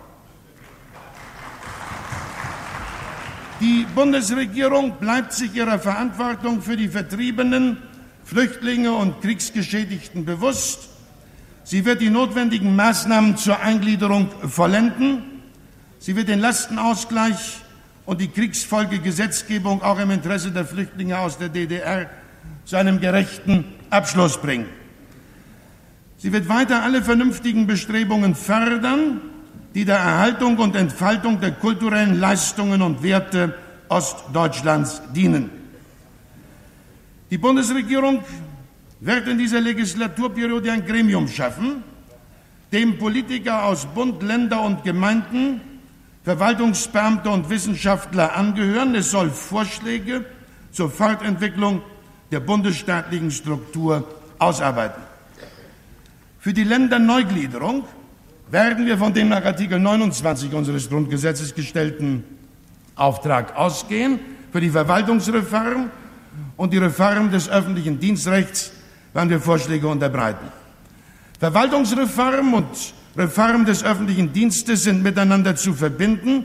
[3.61, 7.79] Die Bundesregierung bleibt sich ihrer Verantwortung für die Vertriebenen,
[8.25, 10.89] Flüchtlinge und Kriegsgeschädigten bewusst.
[11.65, 15.23] Sie wird die notwendigen Maßnahmen zur Eingliederung vollenden.
[15.99, 17.57] Sie wird den Lastenausgleich
[18.07, 22.09] und die Kriegsfolgegesetzgebung auch im Interesse der Flüchtlinge aus der DDR
[22.65, 24.67] zu einem gerechten Abschluss bringen.
[26.17, 29.21] Sie wird weiter alle vernünftigen Bestrebungen fördern,
[29.79, 33.55] die der Erhaltung und Entfaltung der kulturellen Leistungen und Werte
[33.89, 35.51] Ostdeutschlands dienen.
[37.31, 38.25] Die Bundesregierung
[38.99, 41.85] wird in dieser Legislaturperiode ein Gremium schaffen,
[42.73, 45.61] dem Politiker aus Bund, Länder und Gemeinden,
[46.25, 48.97] Verwaltungsbeamte und Wissenschaftler angehören.
[48.97, 50.25] Es soll Vorschläge
[50.73, 51.83] zur Fortentwicklung
[52.33, 54.03] der bundesstaatlichen Struktur
[54.41, 55.05] ausarbeiten.
[56.41, 57.85] Für die Länderneugliederung
[58.51, 62.25] werden wir von dem nach Artikel 29 unseres Grundgesetzes gestellten
[62.95, 64.19] Auftrag ausgehen.
[64.53, 65.91] Für die Verwaltungsreform
[66.57, 68.73] und die Reform des öffentlichen Dienstrechts
[69.13, 70.47] werden wir Vorschläge unterbreiten.
[71.39, 72.67] Verwaltungsreform und
[73.17, 76.45] Reform des öffentlichen Dienstes sind miteinander zu verbinden.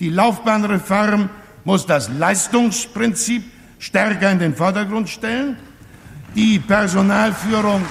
[0.00, 1.28] Die Laufbahnreform
[1.64, 3.44] muss das Leistungsprinzip
[3.78, 5.56] stärker in den Vordergrund stellen.
[6.34, 7.82] Die Personalführung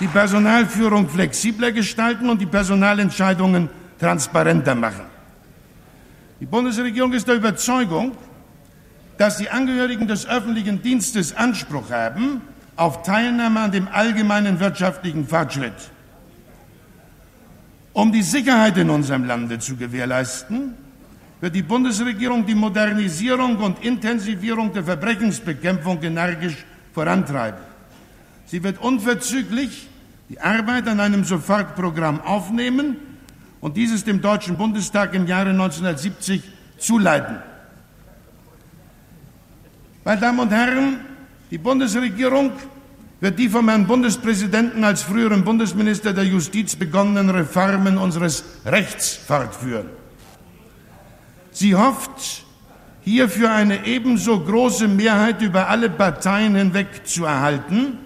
[0.00, 3.68] die Personalführung flexibler gestalten und die Personalentscheidungen
[3.98, 5.06] transparenter machen.
[6.40, 8.16] Die Bundesregierung ist der Überzeugung,
[9.16, 12.40] dass die Angehörigen des öffentlichen Dienstes Anspruch haben
[12.76, 15.90] auf Teilnahme an dem allgemeinen wirtschaftlichen Fortschritt.
[17.92, 20.74] Um die Sicherheit in unserem Lande zu gewährleisten,
[21.40, 27.67] wird die Bundesregierung die Modernisierung und Intensivierung der Verbrechensbekämpfung energisch vorantreiben.
[28.50, 29.88] Sie wird unverzüglich
[30.30, 32.96] die Arbeit an einem Sofortprogramm aufnehmen
[33.60, 36.42] und dieses dem Deutschen Bundestag im Jahre 1970
[36.78, 37.36] zuleiten.
[40.02, 41.00] Meine Damen und Herren,
[41.50, 42.52] die Bundesregierung
[43.20, 49.90] wird die vom Herrn Bundespräsidenten als früheren Bundesminister der Justiz begonnenen Reformen unseres Rechts fortführen.
[51.50, 52.44] Sie hofft,
[53.02, 57.98] hierfür eine ebenso große Mehrheit über alle Parteien hinweg zu erhalten,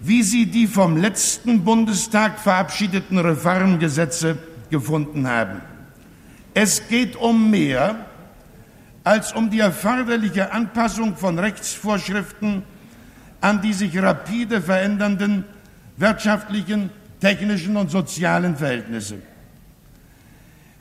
[0.00, 4.38] wie Sie die vom letzten Bundestag verabschiedeten Reformgesetze
[4.70, 5.60] gefunden haben.
[6.52, 8.06] Es geht um mehr
[9.02, 12.62] als um die erforderliche Anpassung von Rechtsvorschriften
[13.44, 15.44] an die sich rapide verändernden
[15.98, 16.88] wirtschaftlichen,
[17.20, 19.16] technischen und sozialen Verhältnisse.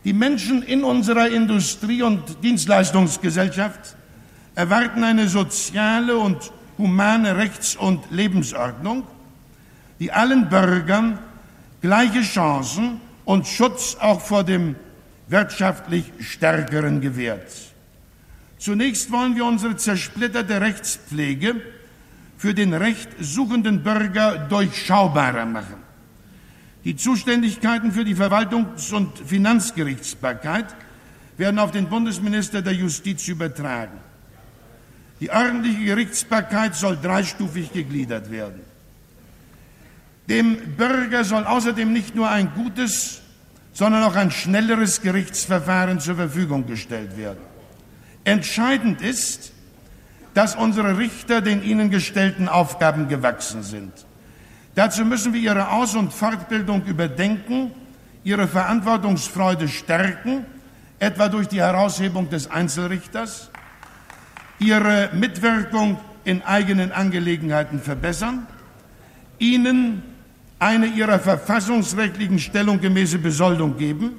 [0.05, 3.97] Die Menschen in unserer Industrie- und Dienstleistungsgesellschaft
[4.55, 9.03] erwarten eine soziale und humane Rechts- und Lebensordnung,
[9.99, 11.19] die allen Bürgern
[11.82, 14.76] gleiche Chancen und Schutz auch vor dem
[15.28, 17.51] wirtschaftlich Stärkeren gewährt.
[18.57, 21.61] Zunächst wollen wir unsere zersplitterte Rechtspflege
[22.38, 25.76] für den rechtsuchenden Bürger durchschaubarer machen.
[26.84, 30.76] Die Zuständigkeiten für die Verwaltungs- und Finanzgerichtsbarkeit
[31.38, 33.97] werden auf den Bundesminister der Justiz übertragen.
[35.24, 38.59] Die ordentliche Gerichtsbarkeit soll dreistufig gegliedert werden.
[40.28, 43.21] Dem Bürger soll außerdem nicht nur ein gutes,
[43.71, 47.39] sondern auch ein schnelleres Gerichtsverfahren zur Verfügung gestellt werden.
[48.26, 49.53] Entscheidend ist,
[50.34, 53.93] dass unsere Richter den ihnen gestellten Aufgaben gewachsen sind.
[54.76, 57.71] Dazu müssen wir ihre Aus- und Fortbildung überdenken,
[58.26, 60.45] ihre Verantwortungsfreude stärken,
[60.99, 63.53] etwa durch die Heraushebung des Einzelrichters,
[64.64, 68.47] ihre Mitwirkung in eigenen Angelegenheiten verbessern,
[69.39, 70.03] ihnen
[70.59, 74.11] eine ihrer verfassungsrechtlichen Stellung gemäße Besoldung geben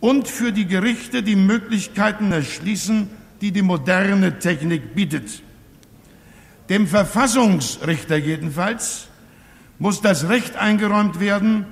[0.00, 5.42] und für die Gerichte die Möglichkeiten erschließen, die die moderne Technik bietet.
[6.70, 9.08] Dem Verfassungsrichter jedenfalls
[9.78, 11.66] muss das Recht eingeräumt werden,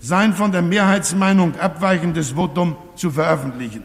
[0.00, 3.82] sein von der Mehrheitsmeinung abweichendes Votum zu veröffentlichen.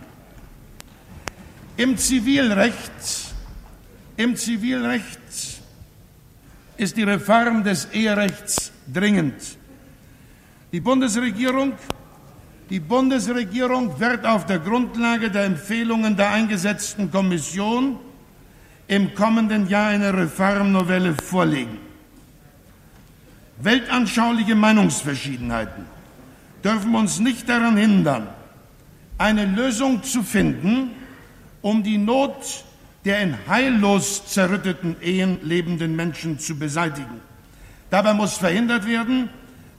[1.78, 3.29] Im Zivilrecht,
[4.20, 5.62] im Zivilrecht
[6.76, 9.58] ist die Reform des Eherechts dringend.
[10.74, 11.72] Die Bundesregierung
[12.70, 17.98] die Bundesregierung wird auf der Grundlage der Empfehlungen der eingesetzten Kommission
[18.88, 21.80] im kommenden Jahr eine Reformnovelle vorlegen.
[23.62, 25.86] Weltanschauliche Meinungsverschiedenheiten
[26.64, 28.28] dürfen uns nicht daran hindern,
[29.18, 30.92] eine Lösung zu finden,
[31.62, 32.66] um die Not
[33.06, 37.22] der in heillos zerrütteten Ehen lebenden Menschen zu beseitigen.
[37.90, 39.30] Dabei muss verhindert werden,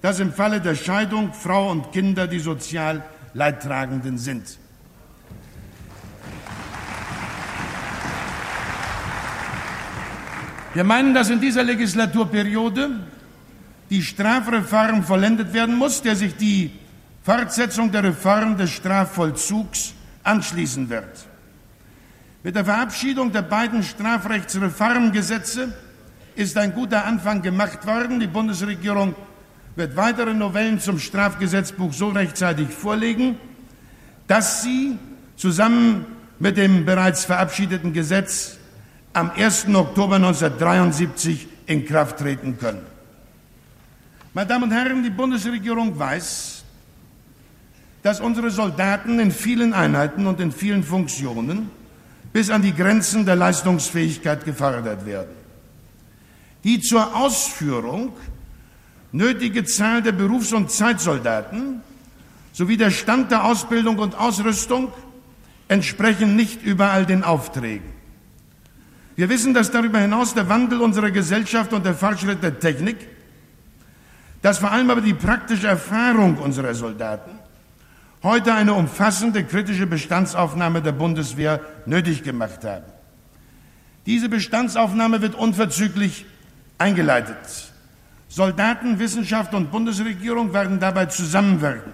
[0.03, 3.05] dass im Falle der Scheidung Frau und Kinder die sozial
[3.35, 4.59] Leidtragenden sind.
[10.73, 12.91] Wir meinen, dass in dieser Legislaturperiode
[13.91, 16.71] die Strafreform vollendet werden muss, der sich die
[17.23, 21.30] Fortsetzung der Reform des Strafvollzugs anschließen wird.
[22.43, 25.75] Mit der Verabschiedung der beiden Strafrechtsreformgesetze
[26.37, 28.19] ist ein guter Anfang gemacht worden.
[28.19, 29.15] Die Bundesregierung
[29.77, 33.37] wird weitere Novellen zum Strafgesetzbuch so rechtzeitig vorlegen,
[34.27, 34.97] dass sie
[35.37, 36.07] zusammen
[36.39, 38.57] mit dem bereits verabschiedeten Gesetz
[39.13, 39.67] am 1.
[39.75, 42.81] Oktober 1973 in Kraft treten können.
[44.33, 46.65] Meine Damen und Herren, die Bundesregierung weiß,
[48.03, 51.69] dass unsere Soldaten in vielen Einheiten und in vielen Funktionen
[52.33, 55.35] bis an die Grenzen der Leistungsfähigkeit gefordert werden.
[56.65, 58.13] Die zur Ausführung
[59.13, 61.83] nötige Zahl der Berufs- und Zeitsoldaten
[62.53, 64.93] sowie der Stand der Ausbildung und Ausrüstung
[65.69, 67.91] entsprechen nicht überall den Aufträgen.
[69.17, 72.97] Wir wissen, dass darüber hinaus der Wandel unserer Gesellschaft und der Fortschritt der Technik,
[74.43, 77.40] dass vor allem aber die praktische Erfahrung unserer Soldaten
[78.23, 82.85] heute eine umfassende kritische Bestandsaufnahme der Bundeswehr nötig gemacht haben.
[84.07, 86.27] Diese Bestandsaufnahme wird unverzüglich
[86.79, 87.73] eingeleitet.
[88.29, 91.93] Soldaten, Wissenschaft und Bundesregierung werden dabei zusammenwirken.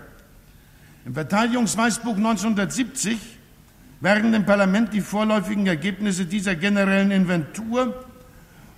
[1.04, 3.18] Im Verteidigungsweißbuch 1970
[4.00, 8.04] werden dem Parlament die vorläufigen Ergebnisse dieser generellen Inventur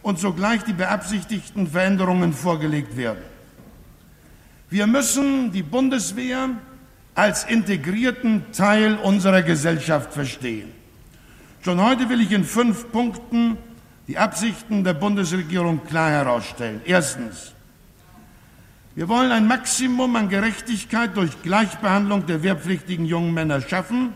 [0.02, 3.22] und sogleich die beabsichtigten Veränderungen vorgelegt werden.
[4.70, 6.50] Wir müssen die Bundeswehr
[7.18, 10.68] als integrierten Teil unserer Gesellschaft verstehen.
[11.62, 13.58] Schon heute will ich in fünf Punkten
[14.06, 16.80] die Absichten der Bundesregierung klar herausstellen.
[16.84, 17.54] Erstens.
[18.94, 24.12] Wir wollen ein Maximum an Gerechtigkeit durch Gleichbehandlung der wehrpflichtigen jungen Männer schaffen.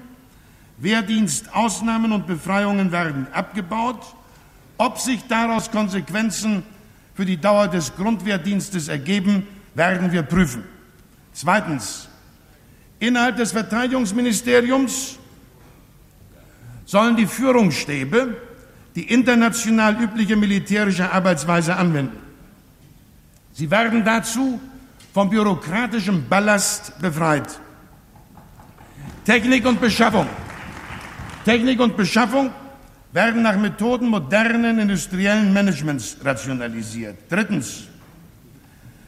[0.78, 4.14] Wehrdienstausnahmen und Befreiungen werden abgebaut.
[4.78, 6.62] Ob sich daraus Konsequenzen
[7.16, 10.62] für die Dauer des Grundwehrdienstes ergeben, werden wir prüfen.
[11.32, 12.11] Zweitens.
[13.02, 15.18] Innerhalb des Verteidigungsministeriums
[16.84, 18.36] sollen die Führungsstäbe
[18.94, 22.16] die international übliche militärische Arbeitsweise anwenden.
[23.54, 24.60] Sie werden dazu
[25.12, 27.58] vom bürokratischen Ballast befreit.
[29.24, 30.28] Technik und Beschaffung.
[31.44, 32.52] Technik und Beschaffung
[33.10, 37.16] werden nach Methoden modernen industriellen Managements rationalisiert.
[37.28, 37.88] Drittens.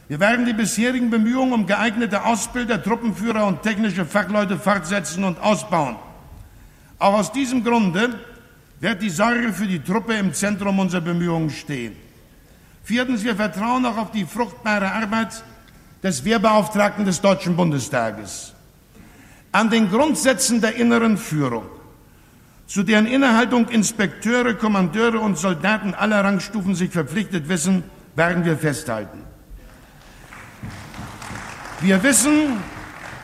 [0.07, 5.95] Wir werden die bisherigen Bemühungen um geeignete Ausbilder, Truppenführer und technische Fachleute fortsetzen und ausbauen.
[6.99, 8.19] Auch aus diesem Grunde
[8.79, 11.95] wird die Sorge für die Truppe im Zentrum unserer Bemühungen stehen.
[12.83, 15.43] Viertens, wir vertrauen auch auf die fruchtbare Arbeit
[16.03, 18.53] des Wehrbeauftragten des Deutschen Bundestages.
[19.51, 21.65] An den Grundsätzen der inneren Führung,
[22.67, 27.83] zu deren Innerhaltung Inspekteure, Kommandeure und Soldaten aller Rangstufen sich verpflichtet wissen,
[28.15, 29.34] werden wir festhalten.
[31.81, 32.63] Wir wissen,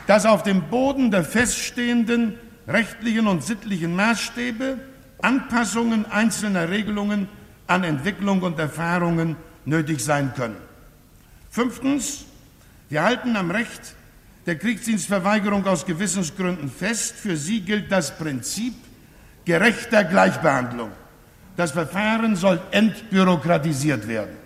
[0.06, 2.38] dass auf dem Boden der feststehenden
[2.68, 4.78] rechtlichen und sittlichen Maßstäbe
[5.22, 7.28] Anpassungen einzelner Regelungen
[7.66, 10.56] an Entwicklung und Erfahrungen nötig sein können.
[11.50, 12.24] Fünftens,
[12.88, 13.94] wir halten am Recht
[14.46, 17.14] der Kriegsdienstverweigerung aus Gewissensgründen fest.
[17.16, 18.74] Für sie gilt das Prinzip
[19.44, 20.90] gerechter Gleichbehandlung.
[21.56, 24.41] Das Verfahren soll entbürokratisiert werden.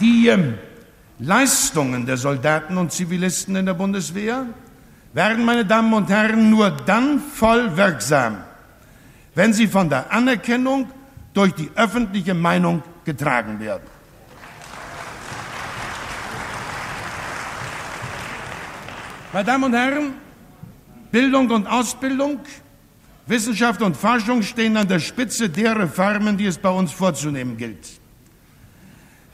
[0.00, 0.54] Die ähm,
[1.18, 4.46] Leistungen der Soldaten und Zivilisten in der Bundeswehr
[5.12, 8.38] werden, meine Damen und Herren, nur dann voll wirksam,
[9.34, 10.90] wenn sie von der Anerkennung
[11.32, 13.84] durch die öffentliche Meinung getragen werden.
[19.32, 20.14] Meine Damen und Herren,
[21.10, 22.40] Bildung und Ausbildung,
[23.26, 27.95] Wissenschaft und Forschung stehen an der Spitze der Reformen, die es bei uns vorzunehmen gilt.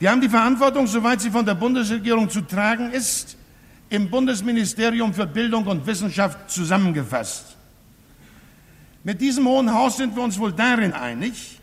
[0.03, 3.37] Wir haben die Verantwortung, soweit sie von der Bundesregierung zu tragen ist,
[3.87, 7.55] im Bundesministerium für Bildung und Wissenschaft zusammengefasst.
[9.05, 11.57] Mit diesem Hohen Haus sind wir uns wohl darin einig,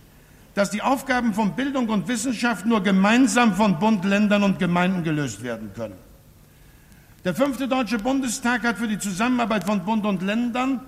[0.54, 5.42] dass die Aufgaben von Bildung und Wissenschaft nur gemeinsam von Bund, Ländern und Gemeinden gelöst
[5.42, 5.96] werden können.
[7.26, 10.80] Der fünfte Deutsche Bundestag hat für die Zusammenarbeit von Bund und Ländern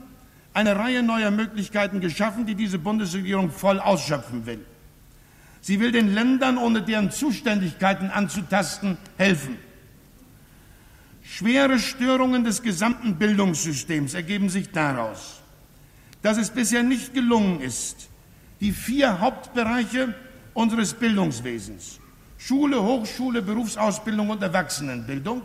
[0.55, 4.65] eine Reihe neuer Möglichkeiten geschaffen, die diese Bundesregierung voll ausschöpfen will.
[5.63, 9.57] Sie will den Ländern, ohne deren Zuständigkeiten anzutasten, helfen.
[11.23, 15.41] Schwere Störungen des gesamten Bildungssystems ergeben sich daraus,
[16.21, 18.09] dass es bisher nicht gelungen ist,
[18.61, 20.15] die vier Hauptbereiche
[20.53, 22.01] unseres Bildungswesens
[22.39, 25.43] Schule, Hochschule, Berufsausbildung und Erwachsenenbildung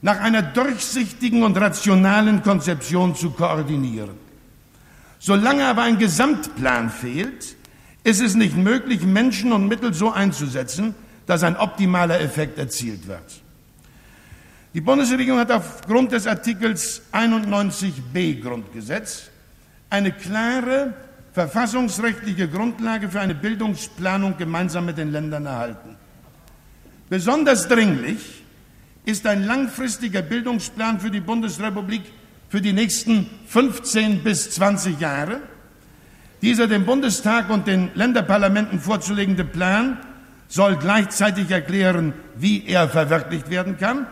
[0.00, 4.16] nach einer durchsichtigen und rationalen Konzeption zu koordinieren.
[5.18, 7.54] Solange aber ein Gesamtplan fehlt,
[8.04, 10.94] ist es nicht möglich, Menschen und Mittel so einzusetzen,
[11.26, 13.42] dass ein optimaler Effekt erzielt wird.
[14.72, 19.24] Die Bundesregierung hat aufgrund des Artikels 91b Grundgesetz
[19.90, 20.94] eine klare
[21.32, 25.96] verfassungsrechtliche Grundlage für eine Bildungsplanung gemeinsam mit den Ländern erhalten.
[27.08, 28.44] Besonders dringlich
[29.04, 32.02] ist ein langfristiger Bildungsplan für die Bundesrepublik
[32.48, 35.40] für die nächsten 15 bis 20 Jahre,
[36.42, 39.98] dieser dem Bundestag und den Länderparlamenten vorzulegende Plan
[40.48, 44.06] soll gleichzeitig erklären, wie er verwirklicht werden kann.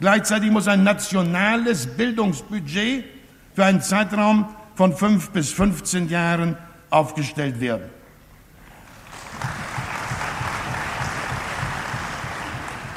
[0.00, 3.04] Gleichzeitig muss ein nationales Bildungsbudget
[3.54, 6.56] für einen Zeitraum von fünf bis 15 Jahren
[6.90, 7.84] aufgestellt werden.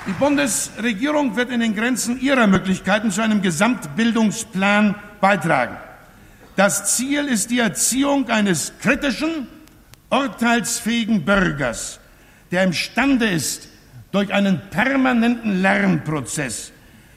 [0.07, 5.77] Die Bundesregierung wird in den Grenzen ihrer Möglichkeiten zu einem Gesamtbildungsplan beitragen.
[6.57, 9.47] Das Ziel ist die Erziehung eines kritischen,
[10.09, 11.99] urteilsfähigen Bürgers,
[12.49, 13.69] der imstande ist,
[14.11, 16.71] durch einen permanenten Lernprozess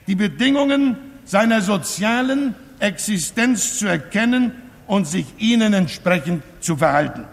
[0.07, 4.53] die Bedingungen seiner sozialen Existenz zu erkennen
[4.87, 7.25] und sich ihnen entsprechend zu verhalten.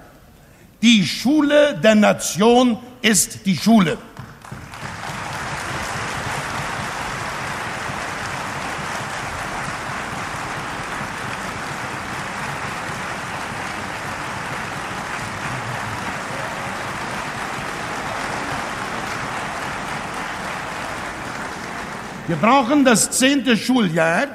[0.82, 3.98] Die Schule der Nation ist die Schule.
[22.28, 24.28] Wir brauchen das zehnte Schuljahr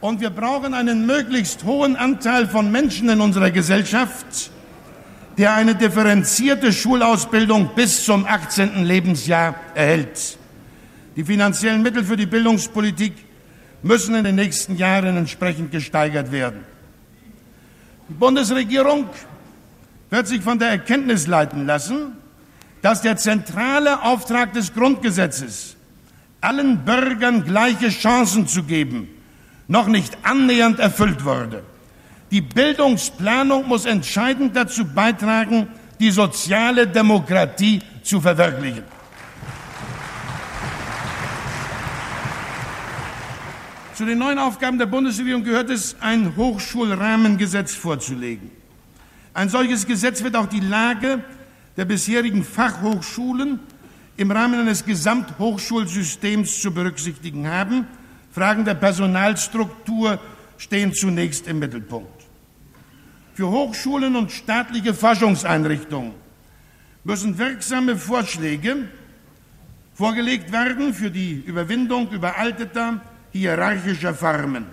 [0.00, 4.50] und wir brauchen einen möglichst hohen Anteil von Menschen in unserer Gesellschaft,
[5.38, 8.84] der eine differenzierte Schulausbildung bis zum 18.
[8.84, 10.38] Lebensjahr erhält.
[11.14, 13.12] Die finanziellen Mittel für die Bildungspolitik
[13.84, 16.64] müssen in den nächsten Jahren entsprechend gesteigert werden.
[18.08, 19.06] Die Bundesregierung
[20.10, 22.16] wird sich von der Erkenntnis leiten lassen,
[22.82, 25.73] dass der zentrale Auftrag des Grundgesetzes
[26.44, 29.08] allen Bürgern gleiche Chancen zu geben,
[29.66, 31.62] noch nicht annähernd erfüllt wurde.
[32.30, 35.68] Die Bildungsplanung muss entscheidend dazu beitragen,
[36.00, 38.84] die soziale Demokratie zu verwirklichen.
[43.94, 48.50] Zu den neuen Aufgaben der Bundesregierung gehört es, ein Hochschulrahmengesetz vorzulegen.
[49.32, 51.22] Ein solches Gesetz wird auch die Lage
[51.76, 53.60] der bisherigen Fachhochschulen
[54.16, 57.86] im Rahmen eines Gesamthochschulsystems zu berücksichtigen haben.
[58.30, 60.20] Fragen der Personalstruktur
[60.56, 62.24] stehen zunächst im Mittelpunkt.
[63.34, 66.12] Für Hochschulen und staatliche Forschungseinrichtungen
[67.02, 68.88] müssen wirksame Vorschläge
[69.94, 73.00] vorgelegt werden für die Überwindung überalteter
[73.32, 74.66] hierarchischer Formen.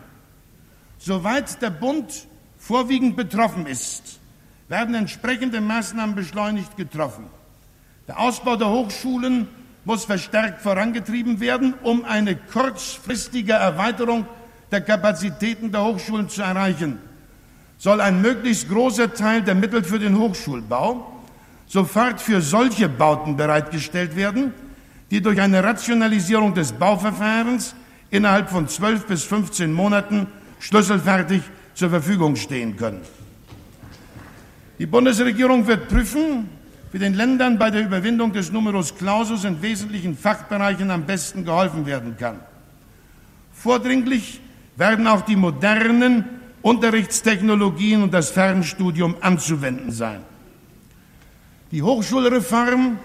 [0.98, 2.28] Soweit der Bund
[2.58, 4.20] vorwiegend betroffen ist,
[4.68, 7.26] werden entsprechende Maßnahmen beschleunigt getroffen.
[8.12, 9.48] Der Ausbau der Hochschulen
[9.86, 14.26] muss verstärkt vorangetrieben werden, um eine kurzfristige Erweiterung
[14.70, 17.00] der Kapazitäten der Hochschulen zu erreichen.
[17.78, 21.24] Soll ein möglichst großer Teil der Mittel für den Hochschulbau
[21.68, 24.54] sofort für solche Bauten bereitgestellt werden,
[25.10, 27.76] die durch eine Rationalisierung des Bauverfahrens
[28.10, 30.28] innerhalb von zwölf bis 15 Monaten
[30.60, 31.44] schlüsselfertig
[31.76, 33.04] zur Verfügung stehen können.
[34.80, 36.50] Die Bundesregierung wird prüfen,
[36.92, 41.86] wie den Ländern bei der Überwindung des Numerus Clausus in wesentlichen Fachbereichen am besten geholfen
[41.86, 42.40] werden kann.
[43.54, 44.42] Vordringlich
[44.76, 46.26] werden auch die modernen
[46.62, 50.22] Unterrichtstechnologien und das Fernstudium anzuwenden sein.
[51.72, 53.00] Die Hochschulreform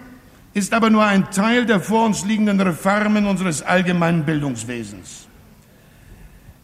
[0.52, 5.28] ist aber nur ein Teil der vor uns liegenden Reformen unseres allgemeinen Bildungswesens.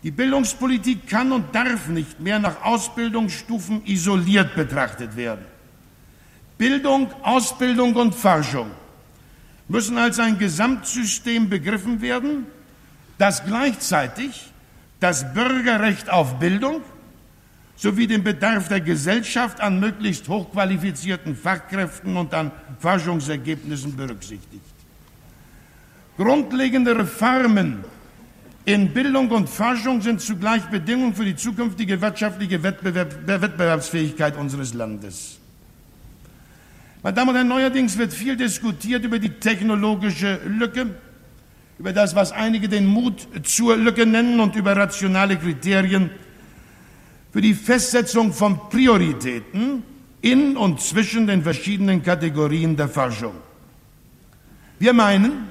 [0.03, 5.52] Die Bildungspolitik kann und darf nicht mehr nach Ausbildungsstufen isoliert betrachtet werden.
[6.63, 8.71] Bildung, Ausbildung und Forschung
[9.67, 12.47] müssen als ein Gesamtsystem begriffen werden,
[13.19, 14.53] das gleichzeitig
[15.01, 16.83] das Bürgerrecht auf Bildung
[17.75, 24.63] sowie den Bedarf der Gesellschaft an möglichst hochqualifizierten Fachkräften und an Forschungsergebnissen berücksichtigt.
[26.17, 27.83] Grundlegende Reformen
[28.67, 35.41] in Bildung und Forschung sind zugleich Bedingungen für die zukünftige wirtschaftliche Wettbewerb Wettbewerbsfähigkeit unseres Landes.
[37.05, 40.87] Meine Damen und Herren, neuerdings wird viel diskutiert über die technologische Lücke,
[41.77, 46.11] über das, was einige den Mut zur Lücke nennen und über rationale Kriterien
[47.33, 49.83] für die Festsetzung von Prioritäten
[50.21, 53.35] in und zwischen den verschiedenen Kategorien der Forschung.
[54.79, 55.49] Wir meinen,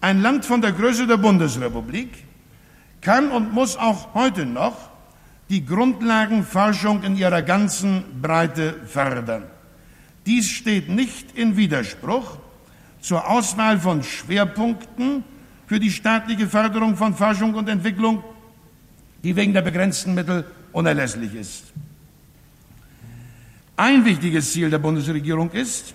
[0.00, 2.24] ein Land von der Größe der Bundesrepublik
[3.00, 4.90] kann und muss auch heute noch
[5.48, 9.44] die Grundlagenforschung in ihrer ganzen Breite fördern.
[10.26, 12.38] Dies steht nicht in Widerspruch
[13.00, 15.22] zur Auswahl von Schwerpunkten
[15.66, 18.24] für die staatliche Förderung von Forschung und Entwicklung,
[19.22, 21.64] die wegen der begrenzten Mittel unerlässlich ist.
[23.76, 25.94] Ein wichtiges Ziel der Bundesregierung ist,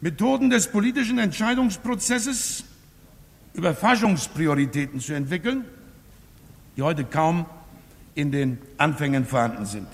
[0.00, 2.64] Methoden des politischen Entscheidungsprozesses
[3.54, 5.64] über Forschungsprioritäten zu entwickeln,
[6.76, 7.46] die heute kaum
[8.14, 9.88] in den Anfängen vorhanden sind.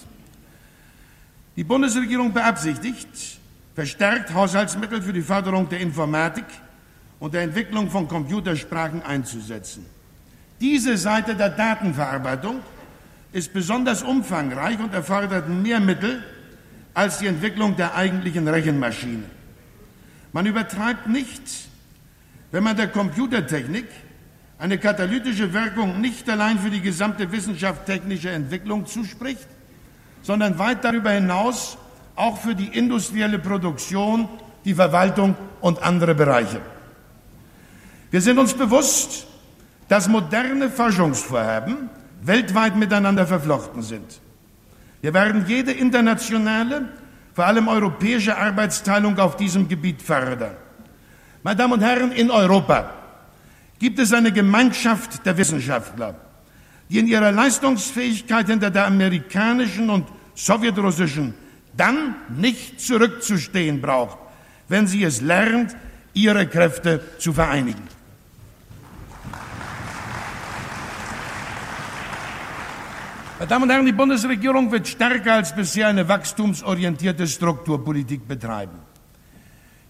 [1.55, 3.39] Die Bundesregierung beabsichtigt,
[3.75, 6.47] verstärkt Haushaltsmittel für die Förderung der Informatik
[7.21, 9.85] und der Entwicklung von Computersprachen einzusetzen.
[10.61, 12.61] Diese Seite der Datenverarbeitung
[13.33, 16.23] ist besonders umfangreich und erfordert mehr Mittel
[16.95, 19.25] als die Entwicklung der eigentlichen Rechenmaschine.
[20.33, 21.43] Man übertreibt nicht,
[22.51, 23.87] wenn man der Computertechnik
[24.59, 29.49] eine katalytische Wirkung nicht allein für die gesamte wissenschaftstechnische Entwicklung zuspricht,
[30.23, 31.77] sondern weit darüber hinaus
[32.17, 34.29] auch für die industrielle Produktion,
[34.65, 36.61] die Verwaltung und andere Bereiche.
[38.11, 39.27] Wir sind uns bewusst,
[39.89, 41.91] dass moderne Forschungsvorhaben
[42.23, 44.21] weltweit miteinander verflochten sind.
[45.01, 46.89] Wir werden jede internationale,
[47.35, 50.55] vor allem europäische Arbeitsteilung auf diesem Gebiet fördern.
[51.43, 52.91] Meine Damen und Herren, in Europa
[53.81, 56.15] gibt es eine Gemeinschaft der Wissenschaftler,
[56.93, 61.33] die in ihrer Leistungsfähigkeit hinter der amerikanischen und sowjetrussischen
[61.75, 64.19] dann nicht zurückzustehen braucht,
[64.69, 65.75] wenn sie es lernt,
[66.13, 67.83] ihre Kräfte zu vereinigen.
[73.39, 78.79] Meine Damen und Herren, die Bundesregierung wird stärker als bisher eine wachstumsorientierte Strukturpolitik betreiben.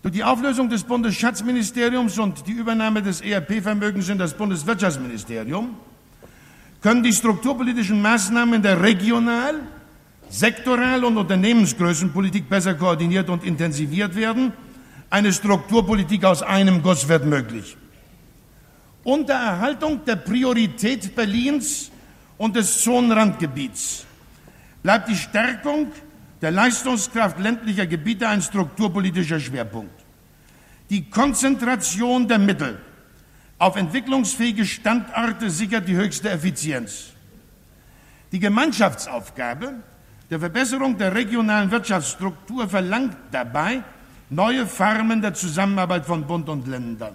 [0.02, 5.76] Durch die Auflösung des Bundesschatzministeriums und die Übernahme des ERP-Vermögens in das Bundeswirtschaftsministerium
[6.82, 9.60] können die strukturpolitischen Maßnahmen der Regional-,
[10.28, 14.52] Sektoral- und Unternehmensgrößenpolitik besser koordiniert und intensiviert werden.
[15.10, 17.76] Eine Strukturpolitik aus einem Guss wird möglich.
[19.04, 21.90] Unter Erhaltung der Priorität Berlins
[22.38, 24.06] und des Zonenrandgebiets
[24.82, 25.92] bleibt die Stärkung
[26.40, 29.94] der Leistungskraft ländlicher Gebiete ein strukturpolitischer Schwerpunkt.
[30.90, 32.80] Die Konzentration der Mittel
[33.62, 37.10] auf entwicklungsfähige Standorte sichert die höchste Effizienz.
[38.32, 39.74] Die Gemeinschaftsaufgabe
[40.28, 43.84] der Verbesserung der regionalen Wirtschaftsstruktur verlangt dabei
[44.30, 47.14] neue Formen der Zusammenarbeit von Bund und Ländern.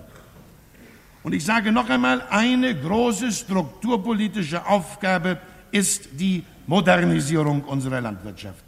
[1.21, 5.39] Und ich sage noch einmal, eine große strukturpolitische Aufgabe
[5.71, 8.63] ist die Modernisierung unserer Landwirtschaft.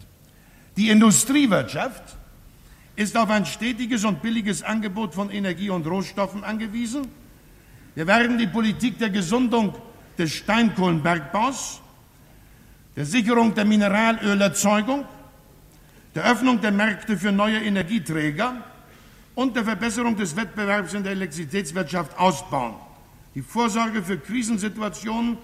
[0.75, 2.03] Die Industriewirtschaft
[2.97, 7.07] ist auf ein stetiges und billiges Angebot von Energie und Rohstoffen angewiesen.
[7.95, 9.73] Wir werden die Politik der Gesundung
[10.17, 11.81] des Steinkohlenbergbaus,
[12.95, 15.05] der Sicherung der Mineralölerzeugung,
[16.15, 18.57] der Öffnung der Märkte für neue Energieträger
[19.35, 22.75] und der Verbesserung des Wettbewerbs in der Elektrizitätswirtschaft ausbauen.
[23.35, 25.37] Die Vorsorge für Krisensituationen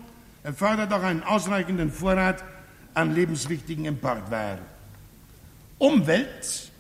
[0.43, 2.43] erfordert auch einen ausreichenden Vorrat
[2.93, 4.59] an lebenswichtigen Importwaren.
[5.77, 6.71] Umwelt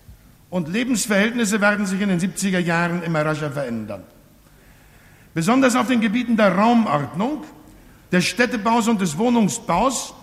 [0.49, 4.03] und Lebensverhältnisse werden sich in den 70er Jahren immer rascher verändern.
[5.35, 7.43] Besonders auf den Gebieten der Raumordnung,
[8.09, 10.13] des Städtebaus und des Wohnungsbaus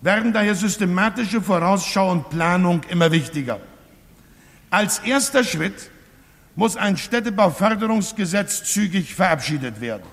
[0.00, 3.60] werden daher systematische Vorausschau und Planung immer wichtiger.
[4.70, 5.90] Als erster Schritt
[6.56, 10.04] muss ein Städtebauförderungsgesetz zügig verabschiedet werden.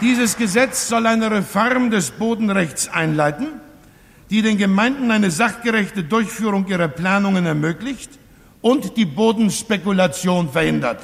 [0.00, 3.48] Dieses Gesetz soll eine Reform des Bodenrechts einleiten,
[4.30, 8.18] die den Gemeinden eine sachgerechte Durchführung ihrer Planungen ermöglicht
[8.60, 11.00] und die Bodenspekulation verhindert.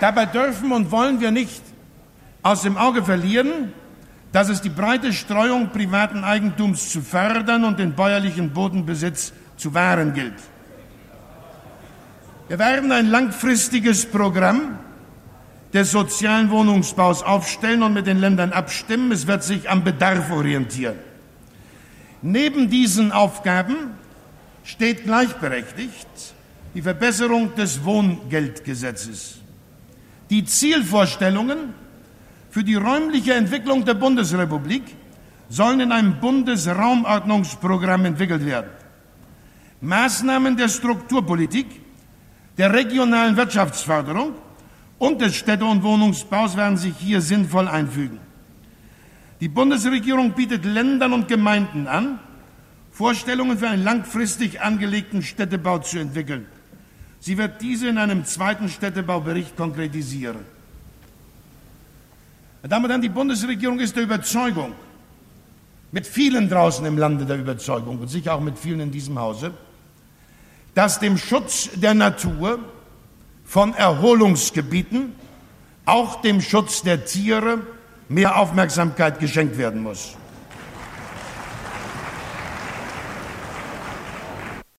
[0.00, 1.62] Dabei dürfen und wollen wir nicht
[2.42, 3.72] aus dem Auge verlieren,
[4.32, 10.12] dass es die breite Streuung privaten Eigentums zu fördern und den bäuerlichen Bodenbesitz zu wahren
[10.14, 10.34] gilt.
[12.48, 14.78] Wir werden ein langfristiges Programm
[15.72, 19.12] des sozialen Wohnungsbaus aufstellen und mit den Ländern abstimmen.
[19.12, 20.96] Es wird sich am Bedarf orientieren.
[22.22, 23.76] Neben diesen Aufgaben
[24.64, 26.06] steht gleichberechtigt
[26.74, 29.38] die Verbesserung des Wohngeldgesetzes.
[30.30, 31.74] Die Zielvorstellungen
[32.48, 34.84] für die räumliche Entwicklung der Bundesrepublik
[35.48, 38.70] sollen in einem Bundesraumordnungsprogramm entwickelt werden.
[39.80, 41.66] Maßnahmen der Strukturpolitik,
[42.56, 44.34] der regionalen Wirtschaftsförderung
[44.98, 48.20] und des Städte- und Wohnungsbaus werden sich hier sinnvoll einfügen.
[49.42, 52.20] Die Bundesregierung bietet Ländern und Gemeinden an,
[52.92, 56.46] Vorstellungen für einen langfristig angelegten Städtebau zu entwickeln.
[57.18, 60.36] Sie wird diese in einem zweiten Städtebaubericht konkretisieren.
[62.62, 64.74] Meine Damen und Herren, die Bundesregierung ist der Überzeugung,
[65.90, 69.52] mit vielen draußen im Lande der Überzeugung und sicher auch mit vielen in diesem Hause,
[70.76, 72.60] dass dem Schutz der Natur
[73.44, 75.14] von Erholungsgebieten,
[75.84, 77.62] auch dem Schutz der Tiere,
[78.08, 80.16] mehr Aufmerksamkeit geschenkt werden muss.